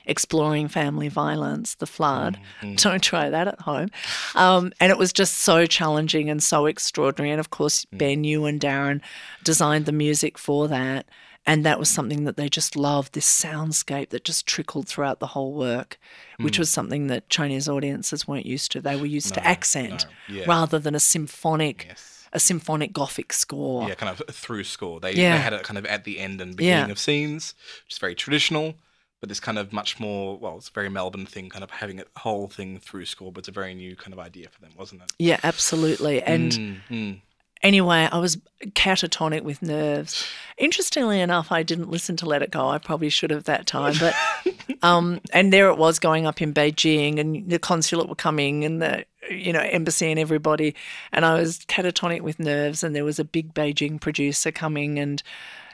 exploring 0.07 0.69
family 0.69 1.09
violence, 1.09 1.75
the 1.75 1.87
flood. 1.87 2.41
Don't 2.77 3.03
try 3.03 3.29
that 3.29 3.49
at 3.49 3.61
home. 3.61 3.91
Um, 4.35 4.73
and 4.81 4.91
it 4.91 4.99
was 4.99 5.13
just 5.13 5.39
so 5.39 5.67
challenging 5.67 6.31
and 6.31 6.43
so 6.43 6.67
extraordinary. 6.67 7.31
And 7.31 7.41
of 7.41 7.51
course, 7.51 7.85
Ben, 7.93 8.25
you 8.25 8.47
and 8.47 8.61
Darren 8.61 9.03
designed 9.45 9.87
the 9.87 9.93
music 9.93 10.39
for 10.39 10.69
that. 10.69 11.07
And 11.47 11.65
that 11.65 11.79
was 11.79 11.89
something 11.89 12.25
that 12.25 12.37
they 12.37 12.49
just 12.49 12.77
loved 12.77 13.15
this 13.15 13.27
soundscape 13.27 14.11
that 14.11 14.25
just 14.25 14.47
trickled 14.47 14.87
throughout 14.89 15.21
the 15.21 15.29
whole 15.29 15.55
work, 15.55 15.99
which 16.39 16.59
was 16.59 16.71
something 16.71 17.07
that 17.09 17.29
Chinese 17.31 17.69
audiences 17.69 18.29
weren't 18.29 18.47
used 18.47 18.71
to. 18.73 18.81
They 18.81 18.95
were 18.97 19.07
used 19.07 19.35
to 19.35 19.41
Hmm. 19.41 19.47
Accent 19.47 20.07
no, 20.29 20.35
yeah. 20.37 20.45
rather 20.47 20.79
than 20.79 20.95
a 20.95 21.01
symphonic, 21.01 21.87
Yes. 21.89 22.29
a 22.33 22.39
symphonic 22.41 22.93
Gothic 22.93 23.33
score. 23.33 23.89
Yeah, 23.89 23.95
kind 23.95 24.11
of 24.21 24.35
through 24.35 24.65
score. 24.65 25.01
They, 25.01 25.13
Yeah. 25.15 25.37
they 25.37 25.43
had 25.43 25.53
it 25.55 25.63
kind 25.65 25.79
of 25.79 25.87
at 25.87 26.05
the 26.05 26.19
end 26.19 26.41
and 26.43 26.55
beginning 26.57 26.87
Yeah. 26.89 26.93
of 26.93 26.99
scenes, 26.99 27.55
which 27.87 27.95
is 27.95 27.99
very 27.99 28.15
traditional. 28.15 28.75
But 29.21 29.29
this 29.29 29.41
kind 29.41 29.59
of 29.59 29.71
much 29.73 29.99
more, 30.01 30.39
well, 30.39 30.57
it's 30.59 30.69
a 30.69 30.73
very 30.73 30.89
Melbourne 30.89 31.27
thing, 31.27 31.51
kind 31.51 31.63
of 31.65 31.71
having 31.71 32.01
a 32.01 32.05
whole 32.21 32.49
thing 32.49 32.79
through 32.79 33.05
score, 33.07 33.31
but 33.33 33.41
it's 33.41 33.49
a 33.49 33.53
very 33.53 33.75
new 33.75 33.95
kind 33.97 34.13
of 34.15 34.19
idea 34.19 34.49
for 34.51 34.61
them, 34.63 34.71
wasn't 34.79 35.03
it? 35.03 35.13
Yeah, 35.19 35.41
absolutely. 35.43 36.23
And 36.23 36.53
Mm, 36.53 36.77
mm. 36.91 37.21
Anyway, 37.63 38.09
I 38.11 38.19
was 38.19 38.37
catatonic 38.67 39.43
with 39.43 39.63
nerves. 39.63 40.27
Interestingly 40.59 41.21
enough, 41.21 41.51
I 41.51 41.63
didn't 41.63 41.91
listen 41.91 42.17
to 42.17 42.27
Let 42.27 42.43
It 42.43 42.51
Go. 42.51 42.69
I 42.69 42.79
probably 42.79 43.09
should 43.09 43.31
have 43.31 43.45
that 43.45 43.67
time, 43.67 43.95
but 43.99 44.15
um, 44.83 45.21
and 45.33 45.53
there 45.53 45.69
it 45.69 45.79
was 45.79 45.99
going 45.99 46.27
up 46.27 46.43
in 46.43 46.55
Beijing, 46.55 47.19
and 47.19 47.49
the 47.49 47.59
consulate 47.59 48.09
were 48.09 48.15
coming, 48.15 48.65
and 48.65 48.81
the 48.83 49.05
you 49.31 49.53
know 49.53 49.61
embassy 49.61 50.11
and 50.11 50.21
everybody, 50.21 50.75
and 51.13 51.25
I 51.25 51.35
was 51.35 51.59
catatonic 51.61 52.21
with 52.21 52.39
nerves, 52.39 52.83
and 52.83 52.95
there 52.95 53.05
was 53.05 53.19
a 53.19 53.25
big 53.25 53.55
Beijing 53.55 54.01
producer 54.01 54.53
coming, 54.53 54.99
and 54.99 55.23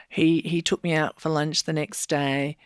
he 0.09 0.41
he 0.41 0.61
took 0.61 0.83
me 0.83 0.93
out 0.93 1.19
for 1.19 1.29
lunch 1.29 1.63
the 1.63 1.73
next 1.73 2.07
day. 2.07 2.57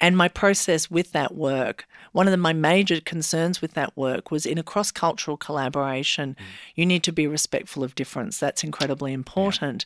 And 0.00 0.16
my 0.16 0.26
process 0.26 0.90
with 0.90 1.12
that 1.12 1.32
work, 1.32 1.86
one 2.12 2.26
of 2.26 2.30
the, 2.30 2.36
my 2.36 2.52
major 2.52 3.00
concerns 3.00 3.60
with 3.60 3.74
that 3.74 3.96
work 3.96 4.30
was 4.30 4.46
in 4.46 4.58
a 4.58 4.62
cross 4.62 4.90
cultural 4.90 5.36
collaboration, 5.36 6.36
mm. 6.38 6.44
you 6.74 6.86
need 6.86 7.02
to 7.04 7.12
be 7.12 7.26
respectful 7.26 7.82
of 7.82 7.94
difference. 7.94 8.38
That's 8.38 8.62
incredibly 8.62 9.12
important. 9.12 9.84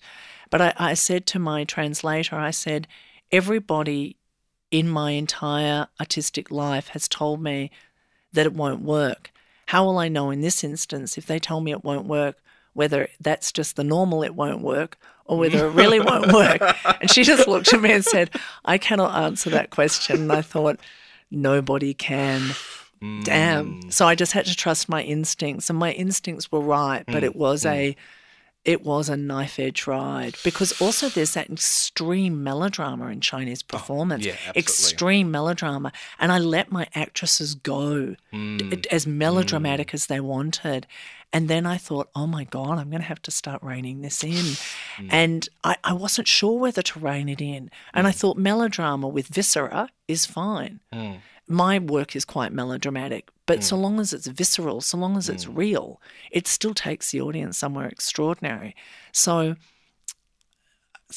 But 0.50 0.60
I, 0.60 0.74
I 0.76 0.94
said 0.94 1.26
to 1.26 1.38
my 1.38 1.64
translator, 1.64 2.36
I 2.36 2.50
said, 2.50 2.86
everybody 3.32 4.16
in 4.70 4.88
my 4.88 5.12
entire 5.12 5.88
artistic 6.00 6.50
life 6.50 6.88
has 6.88 7.08
told 7.08 7.42
me 7.42 7.70
that 8.32 8.46
it 8.46 8.54
won't 8.54 8.82
work. 8.82 9.32
How 9.66 9.84
will 9.84 9.98
I 9.98 10.08
know 10.08 10.30
in 10.30 10.40
this 10.40 10.62
instance 10.62 11.16
if 11.18 11.26
they 11.26 11.38
tell 11.38 11.60
me 11.60 11.72
it 11.72 11.84
won't 11.84 12.06
work, 12.06 12.36
whether 12.72 13.08
that's 13.20 13.52
just 13.52 13.76
the 13.76 13.84
normal 13.84 14.22
it 14.22 14.34
won't 14.34 14.60
work 14.62 14.98
or 15.24 15.38
whether 15.38 15.66
it 15.66 15.70
really 15.70 16.00
won't 16.00 16.32
work? 16.32 16.60
And 17.00 17.10
she 17.10 17.24
just 17.24 17.46
looked 17.46 17.72
at 17.72 17.80
me 17.80 17.92
and 17.92 18.04
said, 18.04 18.30
I 18.64 18.78
cannot 18.78 19.14
answer 19.22 19.50
that 19.50 19.70
question. 19.70 20.22
And 20.22 20.32
I 20.32 20.40
thought, 20.42 20.80
nobody 21.30 21.94
can. 21.94 22.40
Mm. 23.02 23.24
Damn. 23.24 23.90
So 23.90 24.06
I 24.06 24.14
just 24.14 24.32
had 24.32 24.46
to 24.46 24.56
trust 24.56 24.88
my 24.88 25.02
instincts, 25.02 25.68
and 25.70 25.78
my 25.78 25.92
instincts 25.92 26.50
were 26.50 26.60
right, 26.60 27.04
but 27.06 27.22
mm. 27.22 27.24
it 27.24 27.36
was 27.36 27.64
mm. 27.64 27.70
a 27.70 27.96
it 28.66 28.84
was 28.84 29.08
a 29.08 29.16
knife 29.16 29.60
edge 29.60 29.86
ride 29.86 30.34
because 30.42 30.78
also 30.80 31.08
there's 31.08 31.34
that 31.34 31.48
extreme 31.48 32.42
melodrama 32.42 33.06
in 33.06 33.20
Chinese 33.20 33.62
oh, 33.62 33.78
performance. 33.78 34.26
yeah, 34.26 34.32
absolutely. 34.32 34.58
extreme 34.58 35.30
melodrama. 35.30 35.92
And 36.18 36.32
I 36.32 36.38
let 36.38 36.72
my 36.72 36.88
actresses 36.92 37.54
go 37.54 38.16
d- 38.32 38.82
as 38.90 39.06
melodramatic 39.06 39.94
as 39.94 40.06
they 40.06 40.18
wanted. 40.18 40.88
And 41.32 41.48
then 41.48 41.66
I 41.66 41.76
thought, 41.76 42.08
oh 42.14 42.26
my 42.26 42.44
God, 42.44 42.78
I'm 42.78 42.88
going 42.88 43.02
to 43.02 43.08
have 43.08 43.22
to 43.22 43.30
start 43.30 43.62
reining 43.62 44.00
this 44.00 44.24
in. 44.24 44.56
Hmm. 44.96 45.08
And 45.10 45.48
I, 45.64 45.76
I 45.84 45.92
wasn't 45.92 46.28
sure 46.28 46.58
whether 46.58 46.82
to 46.82 46.98
rein 46.98 47.28
it 47.28 47.40
in. 47.40 47.70
And 47.92 48.06
I 48.06 48.10
hmm. 48.10 48.16
thought 48.16 48.38
melodrama 48.38 49.08
with 49.08 49.28
viscera 49.28 49.90
is 50.08 50.24
fine. 50.24 50.80
Hmm. 50.92 51.14
My 51.48 51.78
work 51.78 52.16
is 52.16 52.24
quite 52.24 52.52
melodramatic, 52.52 53.28
but 53.46 53.62
so 53.62 53.76
long 53.76 54.00
as 54.00 54.12
it's 54.12 54.26
visceral, 54.26 54.80
so 54.80 54.98
long 54.98 55.16
as 55.16 55.28
it's 55.28 55.46
real, 55.46 56.00
it 56.32 56.48
still 56.48 56.74
takes 56.74 57.12
the 57.12 57.20
audience 57.20 57.56
somewhere 57.56 57.86
extraordinary. 57.86 58.74
So 59.12 59.54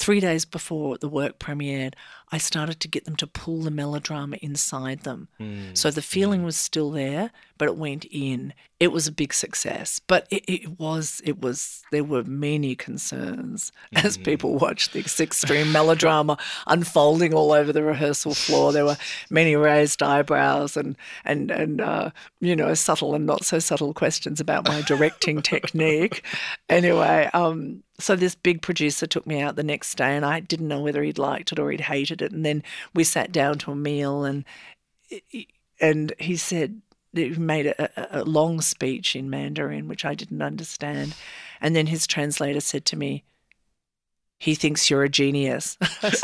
three 0.10 0.19
days 0.19 0.43
before 0.43 0.98
the 0.98 1.08
work 1.08 1.38
premiered, 1.38 1.93
I 2.32 2.39
started 2.39 2.80
to 2.80 2.88
get 2.88 3.06
them 3.06 3.15
to 3.17 3.28
pull 3.28 3.62
the 3.62 3.69
melodrama 3.69 4.38
inside 4.41 5.02
them. 5.02 5.28
So 5.76 5.91
the 5.91 6.02
feeling 6.02 6.43
was 6.43 6.58
still 6.58 6.89
there, 6.89 7.30
but 7.60 7.67
it 7.67 7.76
went 7.76 8.06
in. 8.06 8.56
It 8.80 8.91
was 8.91 9.06
a 9.06 9.12
big 9.12 9.36
success, 9.36 10.02
but 10.08 10.26
it, 10.32 10.43
it 10.48 10.80
was, 10.80 11.22
it 11.24 11.41
was, 11.41 11.84
there 11.91 12.04
were 12.04 12.24
many 12.24 12.76
concerns 12.76 13.72
as 13.93 14.17
people 14.17 14.56
watched 14.56 14.93
this 14.93 15.19
extreme 15.19 15.72
melodrama 15.72 16.39
unfolding 16.65 17.36
all 17.36 17.52
over 17.52 17.72
the 17.72 17.84
rehearsal 17.84 18.34
floor. 18.34 18.74
There 18.74 18.86
were 18.86 18.98
many 19.30 19.56
raised 19.56 20.02
eyebrows 20.02 20.76
and, 20.76 20.98
and, 21.24 21.52
and, 21.52 21.82
uh, 21.82 22.10
you 22.39 22.56
know, 22.56 22.74
subtle 22.74 23.13
and 23.13 23.28
not 23.28 23.45
so 23.45 23.60
subtle 23.60 23.93
questions 23.93 24.39
about 24.39 24.67
my 24.67 24.82
directing 24.82 25.41
technique. 25.43 26.26
Anyway, 26.67 27.30
um, 27.36 27.84
so 27.99 28.15
this 28.15 28.35
big 28.35 28.62
producer 28.62 29.05
took 29.05 29.27
me 29.27 29.41
out 29.41 29.55
the 29.55 29.63
next 29.63 29.95
day 29.95 30.15
and 30.15 30.25
I 30.25 30.39
didn't 30.39 30.67
know 30.67 30.81
whether 30.81 31.03
he'd 31.03 31.17
liked 31.17 31.51
it 31.51 31.59
or 31.59 31.71
he'd 31.71 31.81
hated 31.81 32.21
it. 32.21 32.31
And 32.31 32.45
then 32.45 32.63
we 32.93 33.03
sat 33.03 33.31
down 33.31 33.57
to 33.59 33.71
a 33.71 33.75
meal 33.75 34.23
and 34.23 34.45
and 35.79 36.13
he 36.19 36.38
said 36.38 36.81
he 37.13 37.29
made 37.29 37.67
a, 37.67 38.19
a, 38.19 38.23
long 38.23 38.62
speech 38.62 39.15
in 39.15 39.29
Mandarin, 39.29 39.88
which 39.88 40.05
I 40.05 40.13
didn't 40.13 40.41
understand. 40.41 41.15
And 41.59 41.75
then 41.75 41.88
his 41.88 42.05
translator 42.05 42.59
said 42.59 42.85
to 42.85 42.95
me, 42.95 43.23
he 44.38 44.55
thinks 44.55 44.89
you're 44.89 45.03
a 45.03 45.09
genius. 45.09 45.77
and 45.81 46.15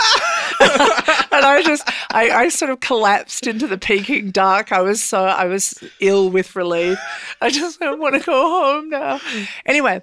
I 1.31 1.61
just, 1.65 1.83
I, 2.11 2.29
I 2.29 2.49
sort 2.49 2.71
of 2.71 2.79
collapsed 2.79 3.45
into 3.45 3.67
the 3.67 3.77
Peking 3.77 4.31
duck. 4.31 4.71
I 4.71 4.81
was 4.81 5.03
so, 5.03 5.25
I 5.25 5.45
was 5.45 5.83
ill 5.99 6.29
with 6.29 6.55
relief. 6.55 6.97
I 7.41 7.49
just 7.49 7.79
don't 7.79 7.99
want 7.99 8.15
to 8.15 8.21
go 8.21 8.49
home 8.49 8.89
now. 8.89 9.19
Anyway, 9.65 10.01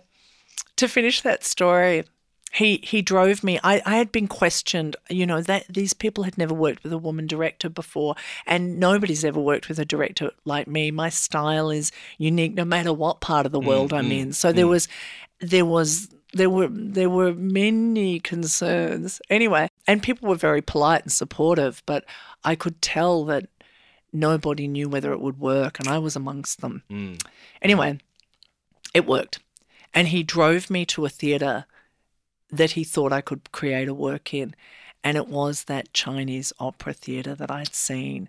to 0.82 0.88
finish 0.88 1.20
that 1.22 1.44
story, 1.44 2.04
he 2.52 2.80
he 2.82 3.00
drove 3.00 3.42
me. 3.42 3.58
I, 3.64 3.80
I 3.86 3.96
had 3.96 4.12
been 4.12 4.28
questioned, 4.28 4.96
you 5.08 5.24
know, 5.24 5.40
that 5.40 5.64
these 5.68 5.94
people 5.94 6.24
had 6.24 6.36
never 6.36 6.54
worked 6.54 6.82
with 6.82 6.92
a 6.92 6.98
woman 6.98 7.26
director 7.26 7.70
before, 7.70 8.14
and 8.46 8.78
nobody's 8.78 9.24
ever 9.24 9.40
worked 9.40 9.68
with 9.68 9.78
a 9.78 9.84
director 9.84 10.32
like 10.44 10.66
me. 10.68 10.90
My 10.90 11.08
style 11.08 11.70
is 11.70 11.92
unique, 12.18 12.54
no 12.54 12.64
matter 12.64 12.92
what 12.92 13.20
part 13.20 13.46
of 13.46 13.52
the 13.52 13.60
mm, 13.60 13.66
world 13.66 13.92
I'm 13.92 14.10
mm, 14.10 14.18
in. 14.20 14.32
So 14.32 14.52
there 14.52 14.66
mm. 14.66 14.70
was, 14.70 14.88
there 15.40 15.64
was. 15.64 16.08
There 16.34 16.48
were 16.48 16.68
there 16.70 17.10
were 17.10 17.34
many 17.34 18.18
concerns 18.18 19.20
anyway, 19.28 19.68
and 19.86 20.02
people 20.02 20.30
were 20.30 20.34
very 20.34 20.62
polite 20.62 21.02
and 21.02 21.12
supportive. 21.12 21.82
But 21.84 22.06
I 22.42 22.54
could 22.54 22.80
tell 22.80 23.26
that 23.26 23.50
nobody 24.14 24.66
knew 24.66 24.88
whether 24.88 25.12
it 25.12 25.20
would 25.20 25.38
work, 25.38 25.78
and 25.78 25.88
I 25.88 25.98
was 25.98 26.16
amongst 26.16 26.62
them. 26.62 26.84
Anyway, 27.60 27.98
it 28.94 29.06
worked. 29.06 29.40
And 29.94 30.08
he 30.08 30.22
drove 30.22 30.70
me 30.70 30.84
to 30.86 31.04
a 31.04 31.10
theatre 31.10 31.66
that 32.50 32.72
he 32.72 32.84
thought 32.84 33.12
I 33.12 33.20
could 33.20 33.52
create 33.52 33.88
a 33.88 33.94
work 33.94 34.32
in. 34.34 34.54
And 35.04 35.16
it 35.16 35.26
was 35.26 35.64
that 35.64 35.92
Chinese 35.92 36.52
opera 36.60 36.92
theatre 36.92 37.34
that 37.34 37.50
I'd 37.50 37.74
seen 37.74 38.28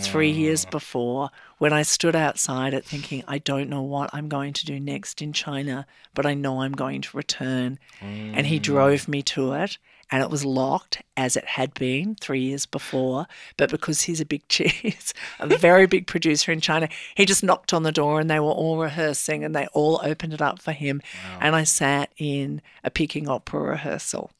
three 0.00 0.30
ah. 0.30 0.36
years 0.36 0.64
before 0.64 1.30
when 1.58 1.72
I 1.72 1.82
stood 1.82 2.14
outside 2.14 2.74
it 2.74 2.84
thinking, 2.84 3.24
I 3.26 3.38
don't 3.38 3.68
know 3.68 3.82
what 3.82 4.10
I'm 4.12 4.28
going 4.28 4.52
to 4.52 4.64
do 4.64 4.78
next 4.78 5.20
in 5.20 5.32
China, 5.32 5.84
but 6.14 6.24
I 6.24 6.34
know 6.34 6.62
I'm 6.62 6.74
going 6.74 7.00
to 7.00 7.16
return. 7.16 7.80
And 8.00 8.46
he 8.46 8.60
mm. 8.60 8.62
drove 8.62 9.08
me 9.08 9.22
to 9.22 9.52
it. 9.54 9.78
And 10.12 10.22
it 10.22 10.30
was 10.30 10.44
locked 10.44 11.02
as 11.16 11.36
it 11.36 11.44
had 11.44 11.72
been 11.74 12.16
three 12.16 12.40
years 12.40 12.66
before. 12.66 13.26
But 13.56 13.70
because 13.70 14.02
he's 14.02 14.20
a 14.20 14.26
big 14.26 14.46
cheese, 14.48 15.14
a 15.40 15.46
very 15.46 15.86
big 15.86 16.06
producer 16.06 16.52
in 16.52 16.60
China, 16.60 16.88
he 17.16 17.24
just 17.24 17.42
knocked 17.42 17.72
on 17.72 17.82
the 17.82 17.90
door 17.90 18.20
and 18.20 18.30
they 18.30 18.38
were 18.38 18.50
all 18.50 18.78
rehearsing 18.78 19.42
and 19.42 19.56
they 19.56 19.66
all 19.72 20.00
opened 20.04 20.34
it 20.34 20.42
up 20.42 20.60
for 20.60 20.72
him. 20.72 21.00
And 21.40 21.56
I 21.56 21.64
sat 21.64 22.12
in 22.18 22.62
a 22.84 22.90
Peking 22.90 23.26
opera 23.26 23.62
rehearsal. 23.62 24.30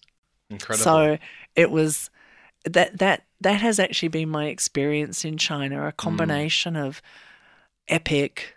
Incredible. 0.51 0.85
So 0.85 1.19
it 1.57 1.71
was 1.71 2.11
that 2.65 2.99
that 2.99 3.25
that 3.41 3.61
has 3.61 3.81
actually 3.81 4.09
been 4.09 4.29
my 4.29 4.47
experience 4.47 5.25
in 5.25 5.37
China, 5.37 5.87
a 5.89 5.93
combination 5.93 6.77
of 6.77 7.03
epic 7.89 8.55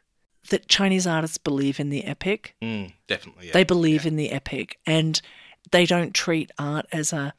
that 0.50 0.68
Chinese 0.68 1.08
artists 1.08 1.38
believe 1.38 1.80
in 1.80 1.90
the 1.90 2.04
epic. 2.04 2.56
Mm, 2.62 2.94
definitely. 3.08 3.48
Yeah. 3.48 3.54
They 3.54 3.64
believe 3.64 4.06
in 4.06 4.16
the 4.16 4.32
epic 4.32 4.78
and 4.86 5.20
they 5.72 5.86
don't 5.86 6.14
treat 6.14 6.52
art 6.58 6.86
as 6.92 7.14
a 7.14 7.34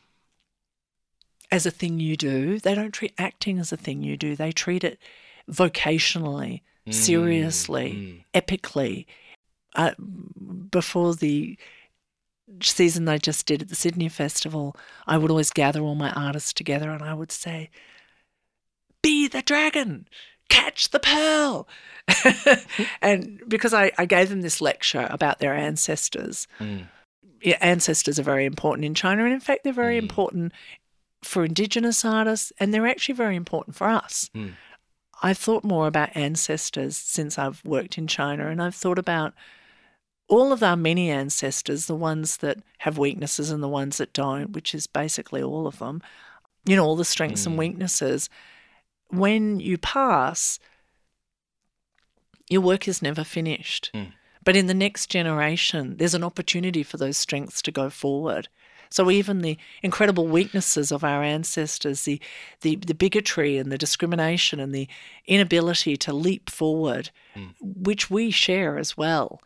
as 1.51 1.67
a 1.67 1.71
thing 1.71 2.01
you 2.01 2.17
do. 2.17 2.59
They 2.59 2.75
don't 2.75 2.93
treat 2.93 3.15
acting 3.19 3.59
as 3.59 3.73
a 3.73 3.77
thing 3.77 4.03
you 4.03 4.17
do. 4.17 4.35
They 4.35 4.53
treat 4.53 4.85
it 4.85 4.99
vocationally, 5.51 6.63
mm. 6.87 6.95
seriously, 6.95 8.25
mm. 8.35 8.43
epically. 8.43 9.07
Uh, 9.75 9.93
before 10.71 11.15
the 11.15 11.59
season 12.63 13.09
I 13.09 13.19
just 13.19 13.47
did 13.47 13.63
at 13.63 13.69
the 13.69 13.75
Sydney 13.75 14.09
Festival, 14.09 14.77
I 15.07 15.19
would 15.19 15.31
always 15.31 15.51
gather 15.51 15.83
all 15.83 15.95
my 15.95 16.11
artists 16.13 16.53
together 16.53 16.91
and 16.91 17.03
I 17.03 17.15
would 17.15 17.31
say, 17.31 17.71
Be 19.03 19.29
the 19.29 19.43
dragon, 19.43 20.09
catch 20.49 20.91
the 20.91 21.01
pearl. 21.01 21.69
and 23.03 23.43
because 23.49 23.75
I, 23.75 23.93
I 23.99 24.07
gave 24.07 24.31
them 24.31 24.41
this 24.41 24.61
lecture 24.61 25.07
about 25.11 25.39
their 25.39 25.55
ancestors, 25.55 26.47
yeah, 26.61 26.85
ancestors 27.61 28.19
are 28.19 28.25
very 28.25 28.45
important 28.45 28.85
in 28.85 28.95
China. 28.95 29.25
And 29.25 29.33
in 29.33 29.41
fact, 29.41 29.65
they're 29.65 29.73
very 29.73 29.99
important 29.99 30.53
for 31.23 31.45
Indigenous 31.45 32.05
artists 32.05 32.53
and 32.59 32.73
they're 32.73 32.87
actually 32.87 33.15
very 33.15 33.37
important 33.37 33.77
for 33.77 33.89
us. 33.89 34.31
I've 35.23 35.39
thought 35.39 35.65
more 35.65 35.87
about 35.87 36.17
ancestors 36.17 36.97
since 36.97 37.39
I've 37.39 37.65
worked 37.65 37.99
in 37.99 38.07
China 38.07 38.49
and 38.49 38.63
I've 38.63 38.75
thought 38.75 38.99
about 38.99 39.33
all 40.29 40.53
of 40.53 40.63
our 40.63 40.77
many 40.77 41.11
ancestors, 41.11 41.87
the 41.87 41.95
ones 41.95 42.39
that 42.39 42.59
have 42.79 42.99
weaknesses 42.99 43.51
and 43.51 43.63
the 43.63 43.69
ones 43.69 43.99
that 43.99 44.13
don't, 44.13 44.53
which 44.53 44.75
is 44.75 44.87
basically 44.87 45.43
all 45.43 45.67
of 45.67 45.79
them, 45.79 46.03
you 46.65 46.75
know, 46.77 46.85
all 46.85 46.97
the 46.97 47.05
strengths 47.05 47.43
mm. 47.43 47.47
and 47.47 47.59
weaknesses, 47.59 48.29
when 49.09 49.61
you 49.61 49.79
pass, 49.79 50.59
your 52.49 52.61
work 52.61 52.89
is 52.89 53.03
never 53.03 53.25
finished. 53.25 53.91
Mm. 53.95 54.13
But 54.47 54.55
in 54.55 54.69
the 54.69 54.75
next 54.75 55.11
generation, 55.11 55.97
there's 55.97 56.15
an 56.15 56.23
opportunity 56.23 56.85
for 56.85 56.99
those 56.99 57.17
strengths 57.17 57.61
to 57.63 57.73
go 57.73 57.91
forward. 57.91 58.49
So 58.91 59.11
even 59.11 59.41
the 59.41 59.59
incredible 59.83 60.29
weaknesses 60.29 60.93
of 60.93 61.03
our 61.03 61.25
ancestors, 61.25 62.05
the, 62.05 62.21
the, 62.61 62.77
the 62.77 62.95
bigotry 62.95 63.59
and 63.59 63.73
the 63.73 63.77
discrimination 63.77 64.61
and 64.61 64.73
the 64.73 64.87
inability 65.27 65.97
to 65.97 66.13
leap 66.13 66.49
forward, 66.49 67.11
mm. 67.35 67.53
which 67.61 68.09
we 68.09 68.31
share 68.31 68.79
as 68.79 68.97
well, 68.97 69.43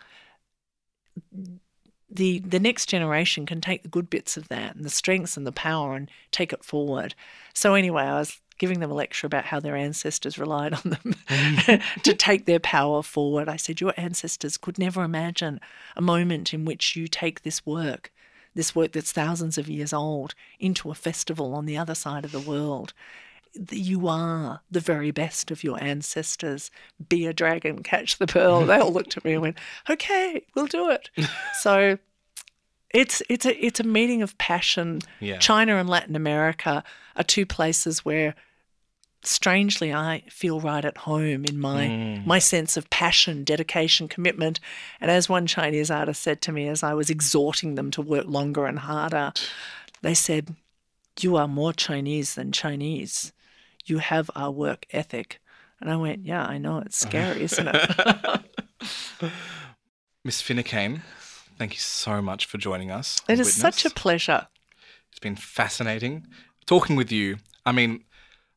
the 2.12 2.40
the 2.40 2.60
next 2.60 2.86
generation 2.86 3.46
can 3.46 3.60
take 3.60 3.82
the 3.82 3.88
good 3.88 4.10
bits 4.10 4.36
of 4.36 4.48
that 4.48 4.74
and 4.74 4.84
the 4.84 4.90
strengths 4.90 5.36
and 5.36 5.46
the 5.46 5.52
power 5.52 5.96
and 5.96 6.10
take 6.30 6.52
it 6.52 6.64
forward. 6.64 7.14
So 7.54 7.74
anyway, 7.74 8.02
I 8.02 8.18
was 8.18 8.40
giving 8.60 8.80
them 8.80 8.90
a 8.90 8.94
lecture 8.94 9.26
about 9.26 9.46
how 9.46 9.58
their 9.58 9.74
ancestors 9.74 10.38
relied 10.38 10.74
on 10.74 10.82
them 10.84 11.14
mm. 11.26 11.82
to 12.02 12.14
take 12.14 12.44
their 12.44 12.60
power 12.60 13.02
forward. 13.02 13.48
I 13.48 13.56
said, 13.56 13.80
Your 13.80 13.94
ancestors 13.96 14.58
could 14.58 14.78
never 14.78 15.02
imagine 15.02 15.60
a 15.96 16.02
moment 16.02 16.52
in 16.52 16.66
which 16.66 16.94
you 16.94 17.08
take 17.08 17.42
this 17.42 17.64
work, 17.64 18.12
this 18.54 18.74
work 18.76 18.92
that's 18.92 19.12
thousands 19.12 19.56
of 19.56 19.66
years 19.66 19.94
old, 19.94 20.34
into 20.60 20.90
a 20.90 20.94
festival 20.94 21.54
on 21.54 21.64
the 21.64 21.78
other 21.78 21.94
side 21.94 22.26
of 22.26 22.32
the 22.32 22.38
world. 22.38 22.92
You 23.70 24.06
are 24.06 24.60
the 24.70 24.78
very 24.78 25.10
best 25.10 25.50
of 25.50 25.64
your 25.64 25.82
ancestors. 25.82 26.70
Be 27.08 27.26
a 27.26 27.32
dragon, 27.32 27.82
catch 27.82 28.18
the 28.18 28.26
pearl. 28.26 28.66
They 28.66 28.78
all 28.78 28.92
looked 28.92 29.16
at 29.16 29.24
me 29.24 29.32
and 29.32 29.42
went, 29.42 29.58
Okay, 29.88 30.44
we'll 30.54 30.66
do 30.66 30.90
it. 30.90 31.08
so 31.60 31.96
it's 32.90 33.22
it's 33.30 33.46
a 33.46 33.64
it's 33.64 33.80
a 33.80 33.84
meeting 33.84 34.20
of 34.20 34.36
passion. 34.36 35.00
Yeah. 35.18 35.38
China 35.38 35.76
and 35.76 35.88
Latin 35.88 36.14
America 36.14 36.84
are 37.16 37.24
two 37.24 37.46
places 37.46 38.04
where 38.04 38.34
strangely 39.22 39.92
I 39.92 40.22
feel 40.28 40.60
right 40.60 40.84
at 40.84 40.98
home 40.98 41.44
in 41.44 41.58
my 41.58 41.86
mm. 41.86 42.26
my 42.26 42.38
sense 42.38 42.76
of 42.76 42.88
passion, 42.90 43.44
dedication, 43.44 44.08
commitment. 44.08 44.60
And 45.00 45.10
as 45.10 45.28
one 45.28 45.46
Chinese 45.46 45.90
artist 45.90 46.22
said 46.22 46.40
to 46.42 46.52
me 46.52 46.68
as 46.68 46.82
I 46.82 46.94
was 46.94 47.10
exhorting 47.10 47.74
them 47.74 47.90
to 47.92 48.02
work 48.02 48.26
longer 48.26 48.66
and 48.66 48.78
harder, 48.78 49.32
they 50.02 50.14
said, 50.14 50.54
"You 51.20 51.36
are 51.36 51.48
more 51.48 51.72
Chinese 51.72 52.34
than 52.34 52.52
Chinese. 52.52 53.32
You 53.84 53.98
have 53.98 54.30
our 54.34 54.50
work 54.50 54.86
ethic." 54.90 55.40
And 55.80 55.90
I 55.90 55.96
went, 55.96 56.24
"Yeah, 56.24 56.44
I 56.44 56.58
know 56.58 56.78
it's 56.78 56.98
scary, 56.98 57.42
isn't 57.42 57.68
it?" 57.68 58.40
Miss 60.24 60.42
Finucane, 60.42 61.02
thank 61.56 61.72
you 61.72 61.78
so 61.78 62.20
much 62.20 62.44
for 62.44 62.58
joining 62.58 62.90
us. 62.90 63.20
It 63.26 63.34
is 63.34 63.38
Witness. 63.38 63.56
such 63.56 63.84
a 63.86 63.90
pleasure. 63.90 64.48
It's 65.10 65.18
been 65.18 65.36
fascinating 65.36 66.26
talking 66.66 66.94
with 66.94 67.10
you. 67.10 67.36
I 67.66 67.72
mean, 67.72 68.04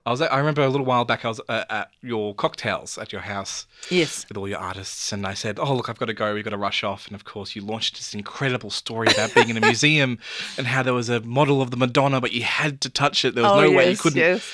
I 0.06 0.12
was. 0.12 0.22
I 0.22 0.38
remember 0.38 0.62
a 0.62 0.70
little 0.70 0.86
while 0.86 1.06
back. 1.06 1.24
I 1.24 1.30
was 1.30 1.40
uh, 1.48 1.64
at 1.70 1.92
your 2.02 2.36
cocktails 2.36 2.98
at 2.98 3.14
your 3.14 3.22
house. 3.22 3.68
Yes. 3.90 4.26
With 4.28 4.38
all 4.38 4.50
your 4.50 4.60
artists, 4.60 5.14
and 5.14 5.26
I 5.26 5.34
said, 5.34 5.60
"Oh, 5.60 5.74
look, 5.74 5.88
I've 5.90 5.98
got 5.98 6.08
to 6.08 6.14
go. 6.14 6.34
We've 6.34 6.44
got 6.44 6.50
to 6.50 6.58
rush 6.58 6.84
off." 6.84 7.08
And 7.08 7.16
of 7.16 7.24
course, 7.24 7.56
you 7.56 7.62
launched 7.62 7.96
this 7.96 8.14
incredible 8.14 8.70
story 8.70 9.08
about 9.08 9.34
being 9.34 9.50
in 9.50 9.58
a 9.58 9.62
museum 9.66 10.20
and 10.58 10.68
how 10.68 10.84
there 10.84 10.94
was 10.94 11.08
a 11.08 11.22
model 11.22 11.62
of 11.62 11.72
the 11.72 11.78
Madonna, 11.78 12.20
but 12.20 12.34
you 12.34 12.44
had 12.44 12.82
to 12.82 12.90
touch 12.90 13.24
it. 13.24 13.34
There 13.34 13.44
was 13.44 13.54
oh, 13.54 13.62
no 13.62 13.68
yes, 13.68 13.78
way 13.78 13.92
you 13.92 13.98
couldn't. 13.98 14.20
Yes. 14.20 14.54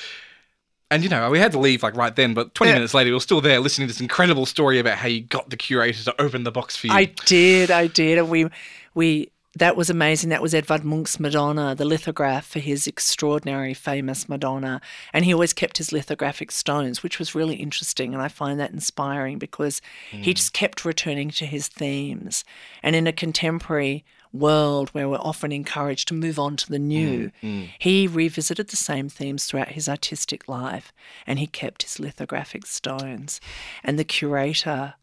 And 0.92 1.04
you 1.04 1.10
know, 1.10 1.30
we 1.30 1.40
had 1.40 1.52
to 1.52 1.60
leave 1.60 1.82
like 1.82 1.96
right 1.96 2.16
then, 2.16 2.34
but 2.34 2.54
20 2.56 2.70
yeah. 2.70 2.76
minutes 2.76 2.94
later, 2.94 3.10
we 3.10 3.14
were 3.14 3.20
still 3.20 3.42
there 3.42 3.60
listening 3.60 3.88
to 3.88 3.94
this 3.94 4.02
incredible 4.02 4.46
story 4.46 4.80
about 4.80 4.98
how 4.98 5.08
you 5.08 5.22
got 5.22 5.50
the 5.50 5.58
curator 5.58 6.04
to 6.04 6.22
open 6.22 6.44
the 6.44 6.52
box 6.52 6.76
for 6.76 6.88
you. 6.88 6.94
I 6.94 7.06
did, 7.26 7.70
I 7.72 7.88
did, 7.88 8.18
and 8.18 8.30
we 8.30 8.50
we 8.94 9.32
that 9.56 9.76
was 9.76 9.90
amazing. 9.90 10.30
That 10.30 10.44
was 10.44 10.54
Edvard 10.54 10.84
Munch's 10.84 11.20
Madonna, 11.20 11.74
the 11.74 11.86
lithograph 11.86 12.46
for 12.46 12.60
his 12.60 12.86
extraordinary, 12.86 13.74
famous 13.74 14.30
Madonna. 14.30 14.80
And 15.12 15.26
he 15.26 15.34
always 15.34 15.54
kept 15.54 15.78
his 15.78 15.92
lithographic 15.92 16.52
stones, 16.52 17.02
which 17.02 17.18
was 17.18 17.34
really 17.34 17.56
interesting. 17.56 18.14
And 18.14 18.22
I 18.22 18.28
find 18.28 18.60
that 18.60 18.72
inspiring 18.72 19.40
because 19.40 19.82
mm. 20.12 20.24
he 20.24 20.36
just 20.36 20.54
kept 20.54 20.86
returning 20.86 21.32
to 21.32 21.48
his 21.48 21.68
themes. 21.68 22.44
And 22.84 22.96
in 22.96 23.08
a 23.08 23.14
contemporary 23.14 24.06
world 24.32 24.90
where 24.90 25.10
we're 25.10 25.18
often 25.18 25.52
encouraged 25.52 26.08
to 26.10 26.14
move 26.14 26.38
on 26.38 26.56
to 26.56 26.70
the 26.70 26.78
new, 26.78 27.32
mm, 27.42 27.64
mm. 27.64 27.70
he 27.80 28.08
revisited 28.08 28.68
the 28.68 28.76
same 28.76 29.10
themes 29.10 29.46
throughout 29.46 29.70
his 29.70 29.90
artistic 29.90 30.48
life 30.48 30.94
and 31.26 31.40
he 31.40 31.48
kept 31.48 31.82
his 31.82 32.00
lithographic 32.00 32.68
stones. 32.68 33.42
And 33.84 33.98
the 33.98 34.04
curator 34.04 34.94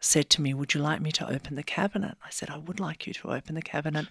said 0.00 0.30
to 0.30 0.42
me, 0.42 0.54
Would 0.54 0.74
you 0.74 0.80
like 0.80 1.00
me 1.00 1.12
to 1.12 1.30
open 1.30 1.54
the 1.54 1.62
cabinet? 1.62 2.16
I 2.24 2.30
said, 2.30 2.50
I 2.50 2.58
would 2.58 2.80
like 2.80 3.06
you 3.06 3.14
to 3.14 3.32
open 3.32 3.54
the 3.54 3.62
cabinet. 3.62 4.06